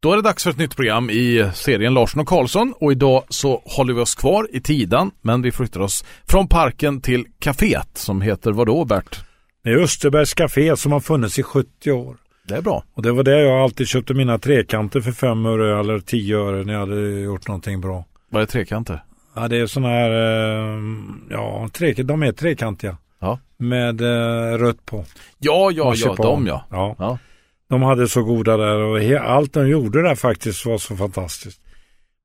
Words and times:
Då 0.00 0.12
är 0.12 0.16
det 0.16 0.22
dags 0.22 0.44
för 0.44 0.50
ett 0.50 0.58
nytt 0.58 0.76
program 0.76 1.10
i 1.10 1.50
serien 1.54 1.94
Larsson 1.94 2.20
och 2.20 2.28
Karlsson 2.28 2.74
och 2.80 2.92
idag 2.92 3.24
så 3.28 3.62
håller 3.64 3.94
vi 3.94 4.00
oss 4.00 4.14
kvar 4.14 4.48
i 4.52 4.60
Tidan 4.60 5.10
men 5.22 5.42
vi 5.42 5.52
flyttar 5.52 5.80
oss 5.80 6.04
från 6.28 6.48
parken 6.48 7.00
till 7.00 7.26
kaféet 7.38 7.88
som 7.94 8.22
heter 8.22 8.52
vad 8.52 8.66
då 8.66 8.84
Bert? 8.84 9.20
Det 9.64 9.70
är 9.70 9.76
Österbergs 9.76 10.34
Café 10.34 10.76
som 10.76 10.92
har 10.92 11.00
funnits 11.00 11.38
i 11.38 11.42
70 11.42 11.92
år. 11.92 12.16
Det 12.48 12.54
är 12.54 12.62
bra. 12.62 12.84
Och 12.94 13.02
det 13.02 13.12
var 13.12 13.22
där 13.22 13.38
jag 13.38 13.60
alltid 13.60 13.88
köpte 13.88 14.14
mina 14.14 14.38
trekanter 14.38 15.00
för 15.00 15.12
5 15.12 15.46
öre 15.46 15.80
eller 15.80 15.98
10 15.98 16.38
öre 16.38 16.64
när 16.64 16.72
jag 16.72 16.80
hade 16.80 17.20
gjort 17.20 17.48
någonting 17.48 17.80
bra. 17.80 18.04
Vad 18.30 18.42
är 18.42 18.46
trekanter? 18.46 19.04
Ja 19.34 19.48
det 19.48 19.56
är 19.56 19.66
sådana 19.66 19.88
här, 19.88 20.10
eh, 20.10 20.82
ja 21.30 21.68
tre, 21.72 21.92
de 21.92 22.22
är 22.22 22.32
trekantiga. 22.32 22.96
Ja. 23.20 23.38
Med 23.56 24.00
eh, 24.00 24.58
rött 24.58 24.86
på. 24.86 25.04
Ja, 25.38 25.70
ja, 25.70 25.94
ja, 25.96 26.14
de 26.14 26.46
ja. 26.46 26.64
ja. 26.70 26.96
ja. 26.98 27.18
De 27.68 27.82
hade 27.82 28.08
så 28.08 28.22
goda 28.22 28.56
där 28.56 28.76
och 28.76 29.00
allt 29.20 29.52
de 29.52 29.68
gjorde 29.68 30.02
där 30.02 30.14
faktiskt 30.14 30.66
var 30.66 30.78
så 30.78 30.96
fantastiskt. 30.96 31.60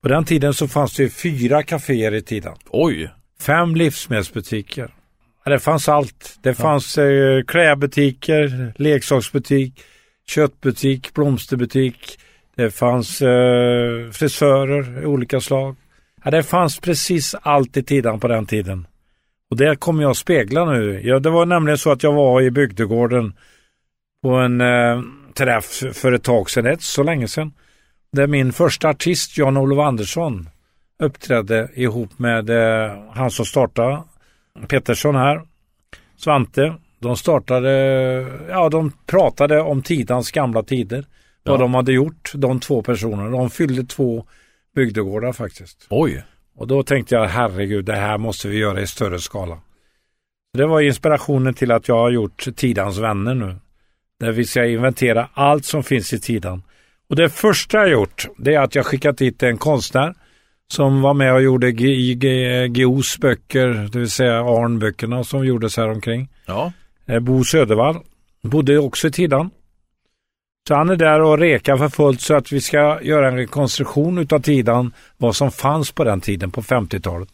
På 0.01 0.09
den 0.09 0.25
tiden 0.25 0.53
så 0.53 0.67
fanns 0.67 0.95
det 0.95 1.09
fyra 1.09 1.61
kaféer 1.61 2.13
i 2.13 2.21
tiden. 2.21 2.53
Oj, 2.69 3.09
Fem 3.39 3.75
livsmedelsbutiker. 3.75 4.93
Ja, 5.45 5.51
det 5.51 5.59
fanns 5.59 5.89
allt. 5.89 6.37
Det 6.41 6.53
fanns 6.53 6.97
eh, 6.97 7.43
klädbutiker, 7.43 8.73
leksaksbutik, 8.75 9.83
köttbutik, 10.27 11.13
blomsterbutik. 11.13 12.19
Det 12.55 12.71
fanns 12.71 13.21
eh, 13.21 14.11
frisörer 14.11 15.03
i 15.03 15.05
olika 15.05 15.41
slag. 15.41 15.75
Ja, 16.23 16.31
det 16.31 16.43
fanns 16.43 16.79
precis 16.79 17.35
allt 17.41 17.77
i 17.77 17.83
tiden 17.83 18.19
på 18.19 18.27
den 18.27 18.45
tiden. 18.45 18.87
Och 19.49 19.57
det 19.57 19.75
kommer 19.75 20.03
jag 20.03 20.11
att 20.11 20.17
spegla 20.17 20.65
nu. 20.65 21.01
Ja, 21.03 21.19
det 21.19 21.29
var 21.29 21.45
nämligen 21.45 21.77
så 21.77 21.91
att 21.91 22.03
jag 22.03 22.13
var 22.13 22.41
i 22.41 22.51
bygdegården 22.51 23.33
på 24.21 24.29
en 24.29 24.61
eh, 24.61 25.01
träff 25.35 25.83
för 25.93 26.11
ett 26.11 26.23
tag 26.23 26.49
sedan, 26.49 26.65
ett 26.65 26.81
så 26.81 27.03
länge 27.03 27.27
sedan. 27.27 27.53
Där 28.11 28.27
min 28.27 28.53
första 28.53 28.89
artist, 28.89 29.37
Jan-Olof 29.37 29.79
Andersson, 29.79 30.49
uppträdde 30.99 31.69
ihop 31.75 32.19
med 32.19 32.49
eh, 32.49 32.91
han 33.13 33.31
som 33.31 33.45
startade, 33.45 34.03
Pettersson 34.67 35.15
här, 35.15 35.41
Svante. 36.17 36.75
De 36.99 37.17
startade, 37.17 37.69
ja 38.49 38.69
de 38.69 38.91
pratade 39.05 39.61
om 39.61 39.81
tidans 39.81 40.31
gamla 40.31 40.63
tider. 40.63 41.05
Vad 41.43 41.55
Ja. 41.55 41.61
de 41.61 41.73
hade 41.73 41.93
gjort, 41.93 42.31
de 42.35 42.59
två 42.59 42.81
personerna. 42.81 43.29
De 43.29 43.49
fyllde 43.49 43.83
två 43.83 44.25
bygdegårdar 44.75 45.33
faktiskt. 45.33 45.87
oj. 45.89 46.23
Och 46.55 46.67
då 46.67 46.83
tänkte 46.83 47.15
jag, 47.15 47.25
herregud, 47.27 47.85
det 47.85 47.95
här 47.95 48.17
måste 48.17 48.47
vi 48.47 48.57
göra 48.57 48.81
i 48.81 48.87
större 48.87 49.19
skala. 49.19 49.57
Det 50.57 50.65
var 50.65 50.81
inspirationen 50.81 51.53
till 51.53 51.71
att 51.71 51.87
jag 51.87 51.95
har 51.97 52.09
gjort 52.09 52.45
Tidans 52.55 52.97
vänner 52.97 53.33
nu. 53.35 53.55
Där 54.23 54.31
vi 54.31 54.45
ska 54.45 54.65
inventera 54.65 55.27
allt 55.33 55.65
som 55.65 55.83
finns 55.83 56.13
i 56.13 56.19
Tidan. 56.19 56.63
Och 57.09 57.15
det 57.15 57.29
första 57.29 57.77
jag 57.77 57.89
gjort, 57.89 58.27
det 58.37 58.53
är 58.55 58.59
att 58.59 58.75
jag 58.75 58.85
skickat 58.85 59.17
dit 59.17 59.43
en 59.43 59.57
konstnär 59.57 60.13
som 60.67 61.01
var 61.01 61.13
med 61.13 61.33
och 61.33 61.41
gjorde 61.41 61.71
G- 61.71 62.13
G- 62.13 62.67
GOs 62.67 63.17
böcker, 63.17 63.89
det 63.91 63.99
vill 63.99 64.09
säga 64.11 64.39
Arn-böckerna 64.39 65.23
som 65.23 65.45
gjordes 65.45 65.77
här 65.77 65.89
omkring. 65.89 66.29
Ja, 66.45 66.71
Eh, 67.05 67.19
Bo 67.19 67.43
Södervall 67.43 67.97
bodde 68.43 68.77
också 68.77 69.07
i 69.07 69.11
Tidan. 69.11 69.49
Så 70.67 70.75
han 70.75 70.89
är 70.89 70.95
där 70.95 71.21
och 71.21 71.37
rekar 71.37 71.77
för 71.77 71.89
fullt 71.89 72.21
så 72.21 72.33
att 72.35 72.51
vi 72.51 72.61
ska 72.61 73.01
göra 73.01 73.27
en 73.27 73.37
rekonstruktion 73.37 74.17
utav 74.17 74.39
Tidan, 74.39 74.93
vad 75.17 75.35
som 75.35 75.51
fanns 75.51 75.91
på 75.91 76.03
den 76.03 76.21
tiden 76.21 76.51
på 76.51 76.61
50-talet. 76.61 77.29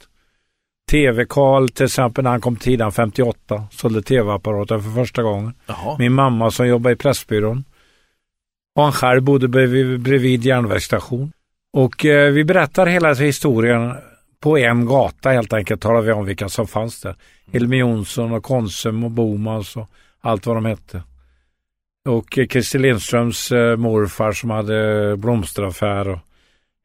TV-Karl 0.90 1.70
till 1.70 1.86
exempel 1.86 2.24
när 2.24 2.32
han 2.32 2.42
kom 2.42 2.56
till 2.56 2.64
Tidan 2.64 2.92
58, 2.92 3.64
sålde 3.72 4.02
TV-apparater 4.02 4.80
för 4.80 4.90
första 4.90 5.24
gången. 5.24 5.54
jaha. 5.66 5.96
Min 6.00 6.14
mamma 6.14 6.52
som 6.52 6.68
jobbar 6.68 6.92
i 6.92 6.96
Pressbyrån. 6.96 7.64
Och 8.76 8.84
han 8.84 8.92
själv 8.92 9.22
bodde 9.22 9.48
bredvid, 9.48 10.00
bredvid 10.00 10.46
järnvägsstation. 10.46 11.32
Och 11.74 12.06
eh, 12.06 12.32
vi 12.32 12.44
berättar 12.44 12.86
hela 12.86 13.14
historien 13.14 13.94
på 14.40 14.58
en 14.58 14.86
gata 14.86 15.30
helt 15.30 15.54
enkelt. 15.54 15.82
Talar 15.82 16.02
vi 16.02 16.12
om 16.12 16.26
vilka 16.26 16.50
som 16.50 16.68
fanns 16.68 17.02
där. 17.02 17.16
Hilmi 17.52 17.78
Jonsson 17.78 18.32
och 18.32 18.44
Konsum 18.44 19.04
och 19.04 19.12
Bomans 19.12 19.78
och 19.78 19.90
allt 20.22 20.46
vad 20.46 20.58
de 20.58 20.66
hette. 20.66 21.04
Och 22.10 22.38
eh, 22.38 22.48
Christer 22.48 22.80
Lindströms 22.80 23.52
eh, 23.52 23.78
morfar 23.78 24.32
som 24.32 24.50
hade 24.50 25.18
blomsteraffär. 25.18 26.10
Och, 26.10 26.20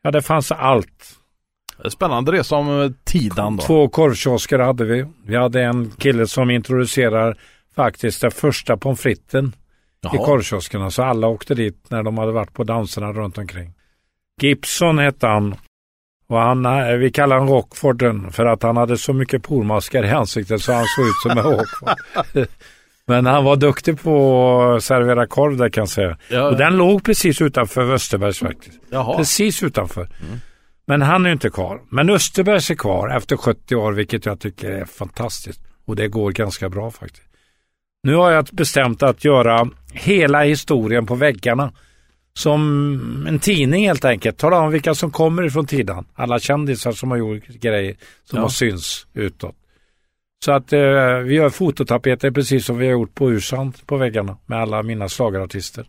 ja, 0.03 0.10
det 0.10 0.22
fanns 0.22 0.53
allt. 0.53 1.19
Spännande 1.89 2.33
det 2.33 2.45
som 2.45 2.83
eh, 2.83 2.91
Tidan 3.05 3.57
då. 3.57 3.62
Två 3.62 3.89
korvkiosker 3.89 4.59
hade 4.59 4.85
vi. 4.85 5.07
Vi 5.27 5.37
hade 5.37 5.62
en 5.62 5.91
kille 5.91 6.27
som 6.27 6.51
introducerar 6.51 7.37
faktiskt 7.77 8.21
den 8.21 8.31
första 8.31 8.77
pommes 8.77 9.01
fritesen 9.01 9.53
i 10.15 10.17
korvkioskerna. 10.17 10.91
Så 10.91 11.03
alla 11.03 11.27
åkte 11.27 11.55
dit 11.55 11.87
när 11.89 12.03
de 12.03 12.19
hade 12.19 12.33
varit 12.33 12.53
på 12.53 12.65
danserna 12.65 13.12
runt 13.12 13.39
omkring. 13.39 13.73
Gibson 14.41 14.99
hette 14.99 15.27
han. 15.27 15.55
Och 16.29 16.39
han, 16.39 16.67
eh, 16.67 16.87
vi 16.97 17.11
kallar 17.11 17.39
honom 17.39 17.55
Rockforden 17.55 18.33
för 18.33 18.47
att 18.47 18.62
han 18.62 18.77
hade 18.77 18.99
så 18.99 19.12
mycket 19.12 19.43
pormaskar 19.43 20.05
i 20.05 20.11
ansiktet 20.11 20.62
så 20.62 20.73
han 20.73 20.85
såg 20.87 21.06
ut 21.06 21.15
som 21.23 21.31
en 21.31 21.45
Rockford. 21.45 21.89
Men 23.06 23.27
han 23.27 23.45
var 23.45 23.56
duktig 23.56 24.03
på 24.03 24.62
att 24.77 24.85
servera 24.85 25.27
korv 25.27 25.56
där 25.56 25.69
kan 25.69 25.83
jag 25.83 25.89
säga. 25.89 26.19
Ja, 26.29 26.49
Och 26.49 26.56
den 26.56 26.77
låg 26.77 27.05
precis 27.05 27.41
utanför 27.41 27.93
Österbergs 27.93 28.39
faktiskt. 28.39 28.79
Jaha. 28.91 29.17
Precis 29.17 29.62
utanför. 29.62 30.09
Men 30.87 31.03
han 31.03 31.25
är 31.25 31.28
ju 31.28 31.33
inte 31.33 31.50
kvar. 31.50 31.81
Men 31.89 32.11
Österbergs 32.11 32.71
är 32.71 32.75
kvar 32.75 33.17
efter 33.17 33.37
70 33.37 33.77
år, 33.77 33.93
vilket 33.93 34.27
jag 34.27 34.41
tycker 34.41 34.71
är 34.71 34.84
fantastiskt. 34.84 35.61
Och 35.84 35.97
det 35.97 36.09
går 36.09 36.31
ganska 36.33 36.69
bra 36.69 36.91
faktiskt. 36.91 37.27
Nu 38.03 38.15
har 38.15 38.31
jag 38.31 38.45
bestämt 38.53 39.03
att 39.03 39.25
göra 39.25 39.69
hela 39.93 40.43
historien 40.43 41.06
på 41.06 41.15
väggarna. 41.15 41.73
Som 42.37 43.27
en 43.28 43.39
tidning 43.39 43.87
helt 43.87 44.05
enkelt. 44.05 44.39
Tala 44.39 44.59
om 44.61 44.71
vilka 44.71 44.94
som 44.94 45.11
kommer 45.11 45.43
ifrån 45.47 45.67
Tidan. 45.67 46.06
Alla 46.15 46.39
kändisar 46.39 46.93
som 46.93 47.11
har 47.11 47.19
gjort 47.19 47.47
grejer 47.47 47.97
som 48.25 48.37
Ja. 48.37 48.43
har 48.43 48.49
syns 48.49 49.06
utåt. 49.15 49.55
Så 50.44 50.53
att 50.53 50.73
eh, 50.73 51.17
vi 51.25 51.34
gör 51.34 51.50
fototapeter 51.50 52.31
precis 52.31 52.67
som 52.67 52.78
vi 52.78 52.87
har 52.87 52.93
gjort 52.93 53.15
på 53.15 53.31
Ursand 53.33 53.87
på 53.87 53.97
väggarna 53.97 54.37
med 54.47 54.59
alla 54.59 54.83
mina 54.83 55.09
slagartister. 55.09 55.87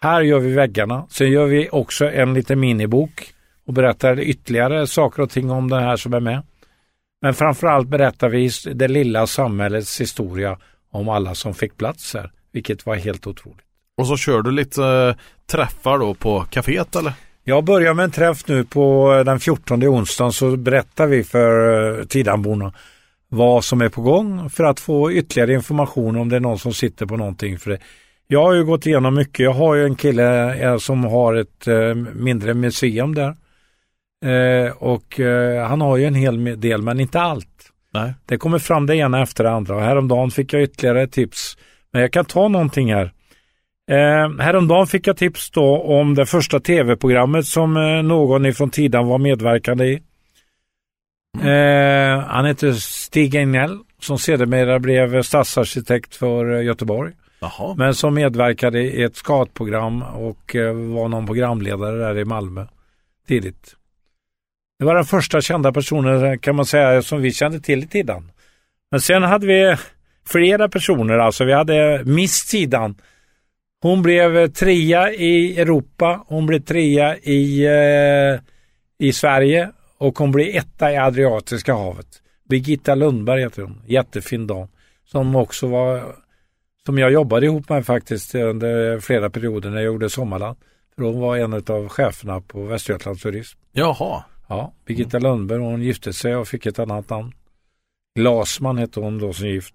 Här 0.00 0.20
gör 0.20 0.38
vi 0.38 0.52
väggarna. 0.52 1.06
Sen 1.10 1.30
gör 1.30 1.46
vi 1.46 1.68
också 1.72 2.10
en 2.10 2.34
liten 2.34 2.60
minibok 2.60 3.32
och 3.68 3.74
berättar 3.74 4.20
ytterligare 4.20 4.86
saker 4.86 5.22
och 5.22 5.30
ting 5.30 5.50
om 5.50 5.70
det 5.70 5.80
här 5.80 5.96
som 5.96 6.14
är 6.14 6.20
med. 6.20 6.42
Men 7.22 7.34
framförallt 7.34 7.88
berättar 7.88 8.28
vi 8.28 8.50
det 8.74 8.88
lilla 8.88 9.26
samhällets 9.26 10.00
historia 10.00 10.58
om 10.90 11.08
alla 11.08 11.34
som 11.34 11.54
fick 11.54 11.76
plats 11.76 12.14
här, 12.14 12.30
vilket 12.52 12.86
var 12.86 12.96
helt 12.96 13.26
otroligt. 13.26 13.66
Och 13.96 14.06
så 14.06 14.16
kör 14.16 14.42
du 14.42 14.50
lite 14.50 14.84
eh, 14.84 15.14
träffar 15.46 15.98
då 15.98 16.14
på 16.14 16.40
kaféet 16.50 16.98
eller? 16.98 17.12
Jag 17.44 17.64
börjar 17.64 17.94
med 17.94 18.04
en 18.04 18.10
träff 18.10 18.48
nu 18.48 18.64
på 18.64 19.14
eh, 19.14 19.24
den 19.24 19.40
14 19.40 19.84
onsdagen 19.84 20.32
så 20.32 20.56
berättar 20.56 21.06
vi 21.06 21.24
för 21.24 21.98
eh, 21.98 22.04
Tidanborna 22.04 22.72
vad 23.28 23.64
som 23.64 23.80
är 23.80 23.88
på 23.88 24.02
gång 24.02 24.50
för 24.50 24.64
att 24.64 24.80
få 24.80 25.12
ytterligare 25.12 25.52
information 25.52 26.16
om 26.16 26.28
det 26.28 26.36
är 26.36 26.40
någon 26.40 26.58
som 26.58 26.72
sitter 26.72 27.06
på 27.06 27.16
någonting. 27.16 27.58
För 27.58 27.70
det. 27.70 27.78
Jag 28.26 28.42
har 28.42 28.54
ju 28.54 28.64
gått 28.64 28.86
igenom 28.86 29.14
mycket. 29.14 29.38
Jag 29.38 29.52
har 29.52 29.74
ju 29.74 29.84
en 29.84 29.96
kille 29.96 30.80
som 30.80 31.04
har 31.04 31.34
ett 31.34 31.66
mindre 32.14 32.54
museum 32.54 33.14
där. 33.14 33.36
Eh, 34.24 34.72
och 34.72 35.20
eh, 35.20 35.66
han 35.68 35.80
har 35.80 35.96
ju 35.96 36.04
en 36.04 36.14
hel 36.14 36.60
del 36.60 36.82
men 36.82 37.00
inte 37.00 37.20
allt. 37.20 37.72
Nej. 37.94 38.14
Det 38.26 38.36
kommer 38.36 38.58
fram 38.58 38.86
det 38.86 38.96
ena 38.96 39.22
efter 39.22 39.44
det 39.44 39.50
andra 39.50 39.76
och 39.76 39.82
häromdagen 39.82 40.30
fick 40.30 40.52
jag 40.52 40.62
ytterligare 40.62 41.06
tips. 41.06 41.56
Men 41.92 42.02
jag 42.02 42.12
kan 42.12 42.24
ta 42.24 42.48
någonting 42.48 42.94
här. 42.94 43.12
Eh, 43.90 44.38
häromdagen 44.40 44.86
fick 44.86 45.06
jag 45.06 45.16
tips 45.16 45.50
då 45.50 45.82
om 45.82 46.14
det 46.14 46.26
första 46.26 46.60
tv-programmet 46.60 47.46
som 47.46 47.76
eh, 47.76 48.02
någon 48.02 48.46
ifrån 48.46 48.70
Tidan 48.70 49.06
var 49.06 49.18
medverkande 49.18 49.84
i. 49.84 50.02
Eh, 51.42 52.20
han 52.26 52.44
heter 52.44 52.72
Stig 52.72 53.34
Egnell 53.34 53.78
som 54.00 54.18
sedermera 54.18 54.78
blev 54.78 55.22
stadsarkitekt 55.22 56.16
för 56.16 56.54
eh, 56.54 56.64
Göteborg. 56.64 57.12
Jaha. 57.40 57.74
Men 57.76 57.94
som 57.94 58.14
medverkade 58.14 58.80
i 58.80 59.02
ett 59.02 59.16
skatprogram 59.16 60.02
och 60.02 60.56
eh, 60.56 60.72
var 60.72 61.08
någon 61.08 61.26
programledare 61.26 61.96
där 61.96 62.18
i 62.18 62.24
Malmö 62.24 62.66
tidigt. 63.28 63.77
Det 64.78 64.84
var 64.84 64.94
den 64.94 65.04
första 65.04 65.40
kända 65.40 65.72
personen 65.72 66.38
kan 66.38 66.56
man 66.56 66.66
säga 66.66 67.02
som 67.02 67.22
vi 67.22 67.32
kände 67.32 67.60
till 67.60 67.82
i 67.82 67.86
Tidan. 67.86 68.30
Men 68.90 69.00
sen 69.00 69.22
hade 69.22 69.46
vi 69.46 69.76
flera 70.26 70.68
personer, 70.68 71.18
alltså 71.18 71.44
vi 71.44 71.52
hade 71.52 72.02
Miss 72.04 72.46
Tidan. 72.46 72.94
Hon 73.82 74.02
blev 74.02 74.48
trea 74.48 75.12
i 75.12 75.60
Europa, 75.60 76.24
hon 76.26 76.46
blev 76.46 76.60
trea 76.60 77.16
i, 77.16 77.66
eh, 77.66 78.40
i 78.98 79.12
Sverige 79.12 79.70
och 79.98 80.18
hon 80.18 80.32
blev 80.32 80.56
etta 80.56 80.92
i 80.92 80.96
Adriatiska 80.96 81.74
havet. 81.74 82.06
Birgitta 82.48 82.94
Lundberg 82.94 83.42
heter 83.42 83.62
hon, 83.62 83.82
jättefin 83.86 84.46
dam. 84.46 84.68
Som 85.04 85.36
också 85.36 85.66
var, 85.66 86.02
som 86.86 86.98
jag 86.98 87.12
jobbade 87.12 87.46
ihop 87.46 87.68
med 87.68 87.86
faktiskt 87.86 88.34
under 88.34 89.00
flera 89.00 89.30
perioder 89.30 89.70
när 89.70 89.76
jag 89.76 89.86
gjorde 89.86 90.10
Sommarland. 90.10 90.56
För 90.96 91.02
hon 91.02 91.20
var 91.20 91.36
en 91.36 91.54
av 91.54 91.88
cheferna 91.88 92.40
på 92.40 92.64
Västergötlands 92.64 93.22
Turism. 93.22 93.58
Jaha. 93.72 94.24
Ja, 94.48 94.72
Birgitta 94.86 95.18
Lundberg 95.18 95.58
hon 95.58 95.82
gifte 95.82 96.12
sig 96.12 96.36
och 96.36 96.48
fick 96.48 96.66
ett 96.66 96.78
annat 96.78 97.10
namn. 97.10 97.32
Glasman 98.18 98.78
hette 98.78 99.00
hon 99.00 99.18
då 99.18 99.32
som 99.32 99.48
gift. 99.48 99.74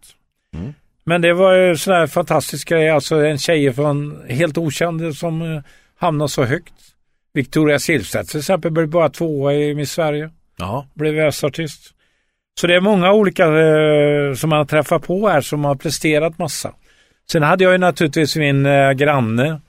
Mm. 0.53 0.73
Men 1.03 1.21
det 1.21 1.33
var 1.33 1.53
ju 1.53 1.77
sån 1.77 1.93
här 1.93 2.07
fantastisk 2.07 2.69
grej, 2.69 2.89
alltså 2.89 3.15
en 3.15 3.37
tjej 3.37 3.73
från 3.73 4.23
helt 4.29 4.57
okänd 4.57 5.15
som 5.15 5.41
eh, 5.41 5.61
hamnade 5.95 6.29
så 6.29 6.43
högt. 6.43 6.73
Victoria 7.33 7.79
Silvstedt 7.79 8.29
till 8.29 8.39
exempel 8.39 8.71
blev 8.71 8.87
bara 8.87 9.09
tvåa 9.09 9.53
i 9.53 9.75
Miss 9.75 9.91
Sverige. 9.91 10.29
Ja. 10.57 10.87
Blev 10.93 11.13
världsartist. 11.13 11.93
Så 12.59 12.67
det 12.67 12.75
är 12.75 12.81
många 12.81 13.13
olika 13.13 13.45
eh, 13.45 14.33
som 14.33 14.49
man 14.49 14.67
träffar 14.67 14.99
på 14.99 15.29
här 15.29 15.41
som 15.41 15.65
har 15.65 15.75
presterat 15.75 16.37
massa. 16.37 16.73
Sen 17.31 17.43
hade 17.43 17.63
jag 17.63 17.73
ju 17.73 17.77
naturligtvis 17.77 18.35
min 18.35 18.65
eh, 18.65 18.91
granne 18.91 19.61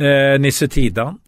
eh, 0.00 0.40
Nisse 0.40 0.68
Tidan. 0.68 1.18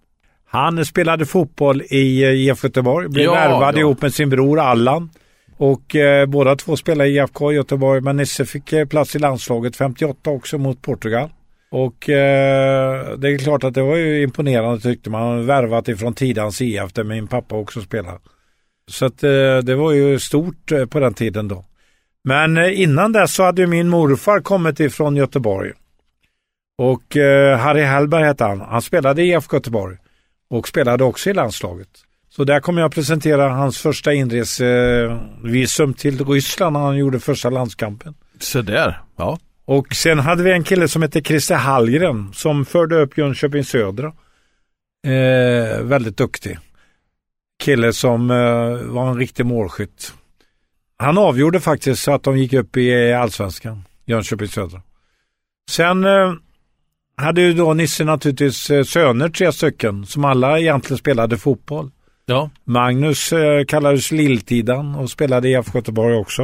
Han 0.50 0.84
spelade 0.84 1.26
fotboll 1.26 1.82
i 1.82 2.22
eh, 2.24 2.30
IF 2.30 2.64
Göteborg, 2.64 3.08
blev 3.08 3.24
Ja, 3.24 3.32
värvad 3.34 3.74
ja. 3.74 3.78
ihop 3.80 4.02
med 4.02 4.14
sin 4.14 4.30
bror 4.30 4.60
Allan. 4.60 5.10
Och 5.56 5.96
eh, 5.96 6.26
båda 6.26 6.56
två 6.56 6.76
spelade 6.76 7.10
i 7.10 7.16
IFK 7.16 7.52
Göteborg, 7.52 8.00
men 8.00 8.16
Nisse 8.16 8.44
fick 8.44 8.72
eh, 8.72 8.86
plats 8.86 9.16
i 9.16 9.18
landslaget 9.18 9.76
58 9.76 10.30
också 10.30 10.58
mot 10.58 10.82
Portugal. 10.82 11.30
Och 11.70 12.08
eh, 12.08 13.18
det 13.18 13.28
är 13.28 13.38
klart 13.38 13.64
att 13.64 13.74
det 13.74 13.82
var 13.82 13.96
ju 13.96 14.22
imponerande 14.22 14.80
tyckte 14.80 15.10
man. 15.10 15.46
Värvat 15.46 15.88
ifrån 15.88 16.14
Tidans 16.14 16.60
IF 16.62 16.92
där 16.92 17.04
min 17.04 17.26
pappa 17.26 17.56
också 17.56 17.80
spelade. 17.80 18.18
Så 18.90 19.06
att 19.06 19.22
eh, 19.22 19.58
det 19.62 19.74
var 19.74 19.92
ju 19.92 20.18
stort 20.18 20.72
på 20.90 21.00
den 21.00 21.14
tiden 21.14 21.48
då. 21.48 21.64
Men 22.24 22.58
innan 22.58 23.12
dess 23.12 23.34
så 23.34 23.42
hade 23.42 23.66
min 23.66 23.88
morfar 23.88 24.40
kommit 24.40 24.80
ifrån 24.80 25.16
Göteborg. 25.16 25.72
Och 26.78 27.16
Harry 27.58 27.82
Hellberg 27.82 28.24
hette 28.24 28.44
han. 28.44 28.60
Han 28.60 28.82
spelade 28.82 29.22
i 29.22 29.28
IFK 29.28 29.56
Göteborg. 29.56 29.96
Och 30.50 30.68
spelade 30.68 31.04
också 31.04 31.30
i 31.30 31.34
landslaget. 31.34 31.88
Så 32.30 32.44
där 32.44 32.60
kommer 32.60 32.82
jag 32.82 32.92
presentera 32.92 33.48
hans 33.48 33.78
första 33.78 34.12
inresevisum 34.12 35.94
till 35.94 36.24
Ryssland 36.24 36.72
när 36.72 36.80
han 36.80 36.96
gjorde 36.96 37.20
första 37.20 37.50
landskampen. 37.50 38.14
Så 38.38 38.62
där. 38.62 39.00
Ja. 39.16 39.38
Och 39.64 39.94
sen 39.94 40.18
hade 40.18 40.42
vi 40.42 40.52
en 40.52 40.64
kille 40.64 40.88
som 40.88 41.02
hette 41.02 41.22
Christer 41.22 41.54
Hallgren 41.54 42.32
som 42.32 42.64
förde 42.64 43.00
upp 43.00 43.18
Jönköping 43.18 43.64
Södra. 43.64 44.12
Eh, 45.06 45.82
väldigt 45.82 46.16
duktig. 46.16 46.58
Kille 47.64 47.92
som 47.92 48.30
eh, 48.30 48.92
var 48.92 49.10
en 49.10 49.18
riktig 49.18 49.46
målskytt. 49.46 50.12
Han 50.96 51.18
avgjorde 51.18 51.60
faktiskt 51.60 52.02
så 52.02 52.12
att 52.12 52.22
de 52.22 52.38
gick 52.38 52.52
upp 52.52 52.76
i 52.76 53.12
allsvenskan, 53.12 53.84
Jönköping 54.06 54.48
Södra. 54.48 54.82
Sen 55.70 56.04
eh, 56.04 56.32
hade 57.18 57.40
ju 57.40 57.52
då 57.52 57.74
Nisse 57.74 58.04
naturligtvis 58.04 58.70
eh, 58.70 58.82
söner, 58.82 59.28
tre 59.28 59.52
stycken, 59.52 60.06
som 60.06 60.24
alla 60.24 60.58
egentligen 60.58 60.98
spelade 60.98 61.38
fotboll. 61.38 61.90
Ja. 62.26 62.50
Magnus 62.64 63.32
eh, 63.32 63.64
kallades 63.64 64.10
Lilltidan 64.10 64.94
och 64.94 65.10
spelade 65.10 65.48
i 65.48 65.52
IFK 65.52 65.78
Göteborg 65.78 66.16
också. 66.16 66.42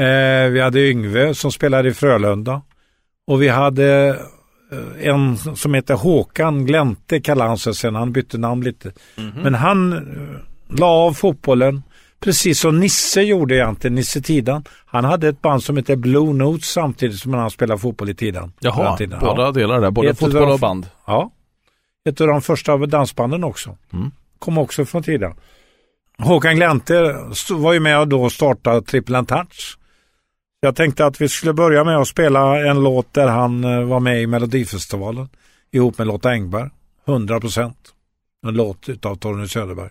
Eh, 0.00 0.50
vi 0.50 0.60
hade 0.60 0.88
Yngve 0.88 1.34
som 1.34 1.52
spelade 1.52 1.88
i 1.88 1.94
Frölunda. 1.94 2.62
Och 3.26 3.42
vi 3.42 3.48
hade 3.48 4.08
eh, 4.72 5.08
en 5.08 5.36
som 5.36 5.74
heter 5.74 5.94
Håkan 5.94 6.66
Glänte 6.66 7.20
kallade 7.20 7.50
han 7.50 7.58
sig 7.58 7.74
sen, 7.74 7.94
han 7.94 8.12
bytte 8.12 8.38
namn 8.38 8.64
lite. 8.64 8.92
Men 9.42 9.54
han 9.54 10.06
la 10.68 10.86
av 10.86 11.12
fotbollen 11.12 11.82
precis 12.20 12.60
som 12.60 12.80
Nisse 12.80 13.22
gjorde 13.22 13.54
egentligen, 13.56 13.94
Nisse 13.94 14.20
Tidan. 14.22 14.64
Han 14.86 15.04
hade 15.04 15.28
ett 15.28 15.42
band 15.42 15.62
som 15.62 15.76
heter 15.76 15.96
Blue 15.96 16.32
Notes 16.34 16.64
samtidigt 16.70 17.18
som 17.20 17.34
han 17.34 17.50
spelade 17.50 17.80
fotboll 17.80 18.08
i 18.10 18.14
Tidan. 18.14 18.52
Jaha, 18.60 18.88
den 18.88 18.96
tiden. 18.96 19.18
båda 19.20 19.42
Ja. 19.42 19.50
delar 19.52 19.80
där. 19.80 19.90
Både 19.90 20.08
Ett 20.10 20.18
fotboll 20.18 20.50
och 20.50 20.58
band. 20.58 20.86
Ja. 21.06 21.30
Ett 22.08 22.20
av 22.20 22.26
de 22.26 22.42
första 22.42 22.76
dansbanden 22.76 23.44
också. 23.44 23.76
Mm. 23.92 24.10
Kom 24.38 24.58
också 24.58 24.84
från 24.84 25.02
tiden. 25.02 25.34
Håkan 26.18 26.56
Glänte 26.56 27.16
st- 27.30 27.54
var 27.54 27.72
ju 27.72 27.80
med 27.80 28.00
och 28.00 28.08
då 28.08 28.30
startade 28.30 28.82
Triple 28.82 29.24
Touch. 29.24 29.78
Jag 30.60 30.76
tänkte 30.76 31.06
att 31.06 31.20
vi 31.20 31.28
skulle 31.28 31.52
börja 31.52 31.84
med 31.84 31.96
att 31.98 32.08
spela 32.08 32.68
en 32.70 32.82
låt 32.82 33.14
där 33.14 33.28
han 33.28 33.64
eh, 33.64 33.82
var 33.84 34.00
med 34.00 34.22
i 34.22 34.26
Melodifestivalen 34.26 35.28
ihop 35.72 35.98
med 35.98 36.06
Lotta 36.06 36.30
Engberg. 36.30 36.70
100 37.08 37.40
procent. 37.40 37.76
En 38.46 38.54
låt 38.54 38.88
utav 38.88 39.16
Torgny 39.16 39.48
Söderberg. 39.48 39.90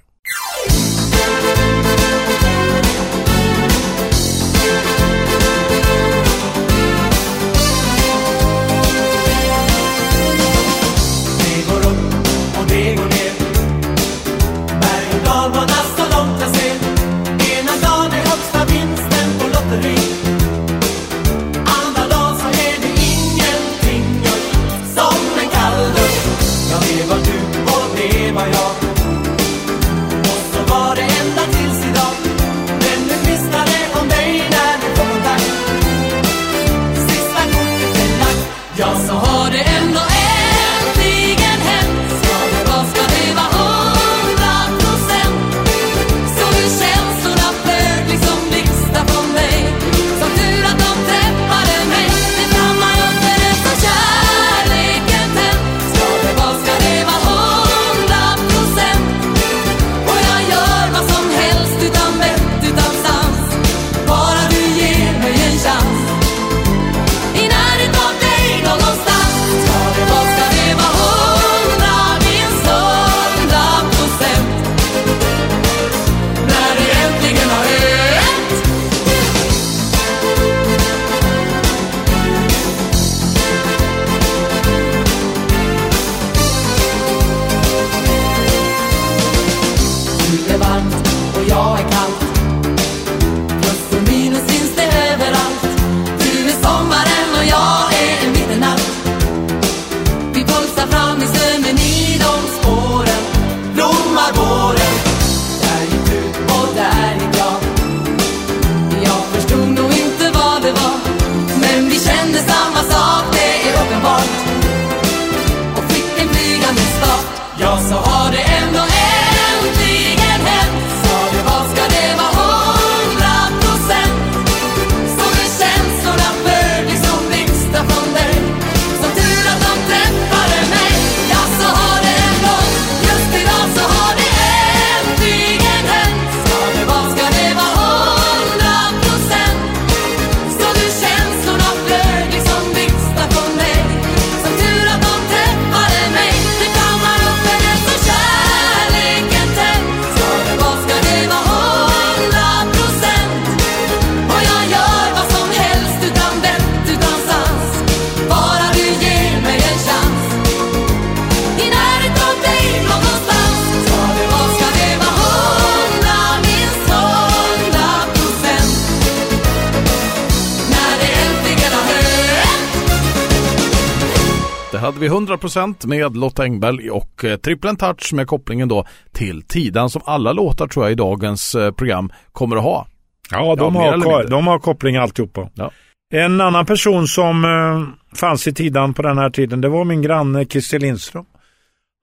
Hade 174.77 174.99
vi 174.99 175.09
100% 175.09 175.87
med 175.87 176.17
Lotta 176.17 176.43
Engberg 176.43 176.91
och 176.91 177.25
eh, 177.25 177.37
Trippeln 177.37 177.75
Touch 177.75 178.13
med 178.13 178.27
kopplingen 178.27 178.67
då 178.67 178.85
till 179.11 179.41
Tidan 179.41 179.89
som 179.89 180.01
alla 180.05 180.33
låtar 180.33 180.67
tror 180.67 180.85
jag 180.85 180.91
i 180.91 180.95
dagens 180.95 181.55
eh, 181.55 181.71
program 181.71 182.11
kommer 182.31 182.55
att 182.55 182.63
ha. 182.63 182.87
Ja, 183.31 183.55
de, 183.55 183.75
Ja, 183.75 183.81
har, 183.81 184.27
de 184.27 184.47
har 184.47 184.59
koppling 184.59 184.95
alltihopa. 184.95 185.49
Ja. 185.53 185.71
En 186.13 186.41
annan 186.41 186.65
person 186.65 187.07
som 187.07 187.45
eh, 187.45 188.17
fanns 188.17 188.47
i 188.47 188.53
Tidan 188.53 188.93
på 188.93 189.01
den 189.01 189.17
här 189.17 189.29
tiden, 189.29 189.61
det 189.61 189.69
var 189.69 189.83
min 189.83 190.01
granne 190.01 190.45
Christer 190.45 190.79
Lindström. 190.79 191.25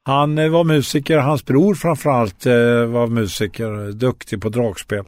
Han 0.04 0.38
eh, 0.38 0.48
var 0.48 0.64
musiker, 0.64 1.18
hans 1.18 1.44
bror 1.44 1.74
framförallt 1.74 2.46
eh, 2.46 2.84
var 2.86 3.06
musiker, 3.06 3.92
duktig 3.92 4.42
på 4.42 4.48
dragspel. 4.48 5.04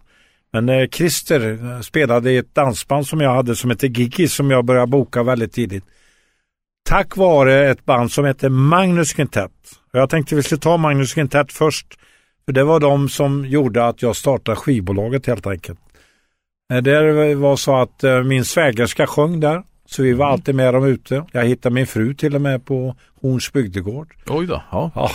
Men 0.52 0.68
eh, 0.68 0.88
Christer 0.88 1.82
spelade 1.82 2.32
i 2.32 2.36
ett 2.36 2.54
dansband 2.54 3.06
som 3.06 3.20
jag 3.20 3.34
hade 3.34 3.56
som 3.56 3.70
hette 3.70 3.86
Gigi 3.86 4.28
som 4.28 4.50
jag 4.50 4.64
började 4.64 4.86
boka 4.86 5.22
väldigt 5.22 5.52
tidigt. 5.52 5.84
Tack 6.86 7.16
vare 7.16 7.70
ett 7.70 7.84
band 7.84 8.12
som 8.12 8.24
hette 8.24 8.48
Magnus 8.48 9.12
Quintett. 9.12 9.52
Och 9.92 9.98
Jag 9.98 10.10
tänkte 10.10 10.34
vi 10.34 10.42
skulle 10.42 10.60
ta 10.60 10.76
Magnus 10.76 11.14
Quintett 11.14 11.52
först. 11.52 11.86
För 12.44 12.52
det 12.52 12.64
var 12.64 12.80
de 12.80 13.08
som 13.08 13.44
gjorde 13.46 13.86
att 13.86 14.02
jag 14.02 14.16
startade 14.16 14.56
skivbolaget 14.56 15.26
helt 15.26 15.46
enkelt. 15.46 15.78
Eh, 16.72 16.78
Det 16.78 17.34
var 17.34 17.56
så 17.56 17.76
att 17.76 18.04
eh, 18.04 18.22
min 18.22 18.44
svägerska 18.44 19.06
sjöng 19.06 19.40
där. 19.40 19.62
Så 19.88 20.02
vi 20.02 20.12
var 20.12 20.26
alltid 20.26 20.54
med 20.54 20.74
dem 20.74 20.84
ute. 20.84 21.24
Jag 21.32 21.44
hittade 21.44 21.74
min 21.74 21.86
fru 21.86 22.14
till 22.14 22.34
och 22.34 22.40
med 22.40 22.64
på 22.64 22.96
Horns 23.22 23.52
bygdegård. 23.52 24.14
Oj 24.26 24.46
då. 24.46 24.62
Ja. 24.70 24.90
Ja, 24.94 25.10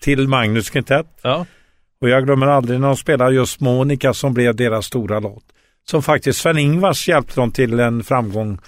till 0.00 0.28
Magnus 0.28 0.70
Quintett. 0.70 1.06
ja. 1.22 1.46
Och 2.00 2.08
jag 2.08 2.24
glömmer 2.24 2.46
aldrig 2.46 2.80
när 2.80 2.86
de 2.86 2.96
spelade 2.96 3.34
just 3.34 3.60
Monica 3.60 4.14
som 4.14 4.34
blev 4.34 4.54
deras 4.56 4.86
stora 4.86 5.20
låt. 5.20 5.44
Som 5.90 6.02
faktiskt 6.02 6.38
Sven-Ingvars 6.40 7.08
hjälpte 7.08 7.40
dem 7.40 7.50
till 7.50 7.80
en 7.80 8.04
framgång. 8.04 8.58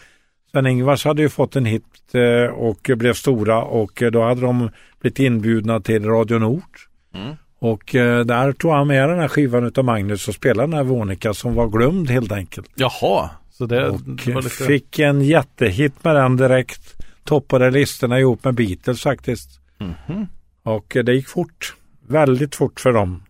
Sven-Ingvars 0.56 1.04
hade 1.04 1.22
ju 1.22 1.28
fått 1.28 1.56
en 1.56 1.64
hit 1.64 1.84
eh, 2.12 2.54
och 2.54 2.90
blev 2.96 3.12
stora 3.12 3.62
och 3.62 4.02
eh, 4.02 4.10
då 4.10 4.22
hade 4.22 4.40
de 4.40 4.70
blivit 5.00 5.18
inbjudna 5.18 5.80
till 5.80 6.04
Radio 6.04 6.38
Nord. 6.38 6.78
Mm. 7.14 7.36
Och 7.58 7.94
eh, 7.94 8.24
där 8.24 8.52
tog 8.52 8.72
han 8.72 8.86
med 8.86 9.08
den 9.08 9.18
här 9.18 9.28
skivan 9.28 9.64
utav 9.64 9.84
Magnus 9.84 10.28
och 10.28 10.34
spelade 10.34 10.66
den 10.68 10.76
här 10.76 10.84
Monica 10.84 11.34
som 11.34 11.54
var 11.54 11.68
glömd 11.68 12.10
helt 12.10 12.32
enkelt. 12.32 12.70
Jaha, 12.74 13.30
så 13.50 13.66
det, 13.66 13.88
Och 13.88 14.00
det 14.00 14.32
var 14.32 14.42
lite... 14.42 14.64
fick 14.64 14.98
en 14.98 15.22
jättehit 15.22 16.04
med 16.04 16.16
den 16.16 16.36
direkt. 16.36 16.94
Toppade 17.24 17.70
listorna 17.70 18.20
ihop 18.20 18.44
med 18.44 18.54
Beatles 18.54 19.02
faktiskt. 19.02 19.60
Mhm. 19.78 20.26
Och 20.62 20.96
det 21.04 21.14
gick 21.14 21.28
fort. 21.28 21.74
Väldigt 22.08 22.54
fort 22.54 22.80
för 22.80 22.92
dem. 22.92 23.22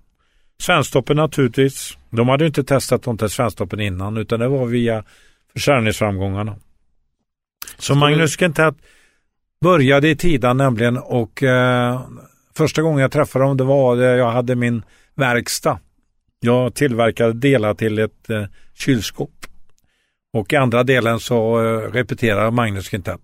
Svensktoppen 0.62 1.16
naturligtvis. 1.16 1.99
De 2.11 2.28
hade 2.28 2.45
ju 2.45 2.49
inte 2.49 2.64
testat 2.64 3.02
dem 3.02 3.18
till 3.18 3.28
Svensktoppen 3.28 3.80
innan 3.80 4.16
utan 4.16 4.40
det 4.40 4.49
var 4.49 4.66
via 4.66 5.04
försäljningsframgångarna. 5.52 6.56
Så 7.78 7.95
Magnus 7.95 8.37
Quintett 8.37 8.75
började 9.61 10.09
i 10.09 10.16
Tidan 10.16 10.56
nämligen 10.56 10.97
och 10.97 11.42
eh, 11.42 12.00
första 12.56 12.83
gången 12.83 13.00
jag 13.00 13.12
träffade 13.12 13.45
dem 13.45 13.56
det 13.56 13.64
var 13.64 13.97
det 13.97 14.16
jag 14.16 14.30
hade 14.30 14.56
min 14.56 14.83
verkstad. 15.14 15.78
Jag 16.40 16.75
tillverkade 16.75 17.33
delar 17.33 17.75
till 17.75 17.99
ett 17.99 18.30
eh, 18.30 18.45
kylskåp. 18.75 19.30
Och 20.33 20.52
i 20.52 20.56
andra 20.56 20.83
delen 20.83 21.21
så 21.21 21.64
eh, 21.64 21.92
repeterade 21.92 22.50
Magnus 22.50 22.88
Quintett. 22.88 23.21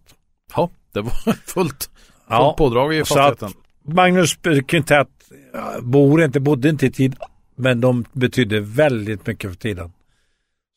Ja, 0.57 0.71
det 0.93 1.01
var 1.01 1.11
fullt, 1.25 1.51
fullt 1.51 1.91
Ja, 2.29 2.55
pådrag 2.59 2.95
i 2.95 2.99
fastigheten. 2.99 3.53
Magnus 3.85 4.39
Quintett 4.69 5.09
ja, 5.53 5.75
bor 5.83 6.23
inte, 6.23 6.41
bodde 6.41 6.69
inte 6.69 6.87
i 6.87 6.91
tid, 6.91 7.17
men 7.57 7.81
de 7.81 8.05
betydde 8.13 8.61
väldigt 8.61 9.27
mycket 9.27 9.51
för 9.51 9.59
tiden. 9.59 9.93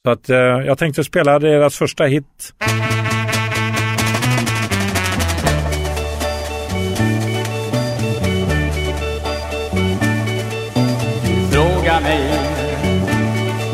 Så 0.05 0.11
att 0.11 0.29
eh, 0.29 0.37
jag 0.37 0.77
tänkte 0.77 1.03
spela 1.03 1.39
deras 1.39 1.77
första 1.77 2.03
hit. 2.03 2.53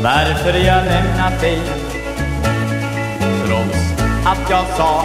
Varför 0.02 0.52
jag 0.52 0.84
lämnat 0.84 1.40
dig. 1.40 1.60
Trots 3.46 3.92
att 4.24 4.50
jag 4.50 4.64
sa 4.76 5.04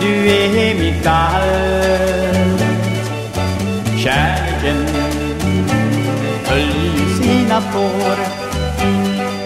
du 0.00 0.30
är 0.30 0.74
mitt 0.74 1.06
allt. 1.06 2.64
Kärleken 3.98 4.86
följer 6.44 7.22
sina 7.22 7.60
spår. 7.60 8.16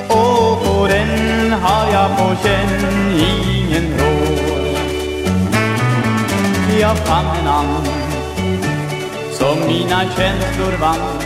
Och 0.09 0.65
på 0.65 0.87
den 0.87 1.53
har 1.53 1.93
jag 1.93 2.17
på 2.19 2.37
känn 2.43 3.13
ingen 3.13 3.99
råd. 3.99 4.77
Jag 6.81 6.99
fann 6.99 7.37
en 7.41 7.47
annan 7.47 7.87
som 9.33 9.59
mina 9.67 10.01
känslor 10.01 10.73
vann. 10.81 11.21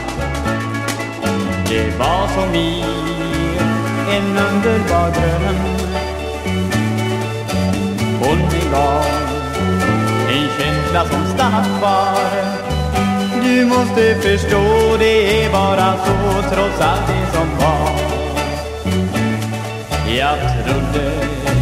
Det 1.68 1.98
var 1.98 2.28
som 2.28 2.54
i 2.54 3.03
en 4.16 4.38
underbar 4.38 5.10
dröm. 5.10 5.56
Hon 8.20 8.38
gav 8.72 9.04
en 10.28 10.48
känsla 10.58 11.04
som 11.04 11.24
stannat 11.34 11.78
kvar. 11.78 12.44
Du 13.42 13.64
måste 13.64 14.14
förstå 14.14 14.96
det 14.98 15.44
är 15.44 15.52
bara 15.52 15.96
så 15.96 16.14
trots 16.54 16.80
allt 16.80 17.06
det 17.06 17.38
som 17.38 17.48
var. 17.58 17.90
Jag 20.18 20.38
trodde 20.64 21.12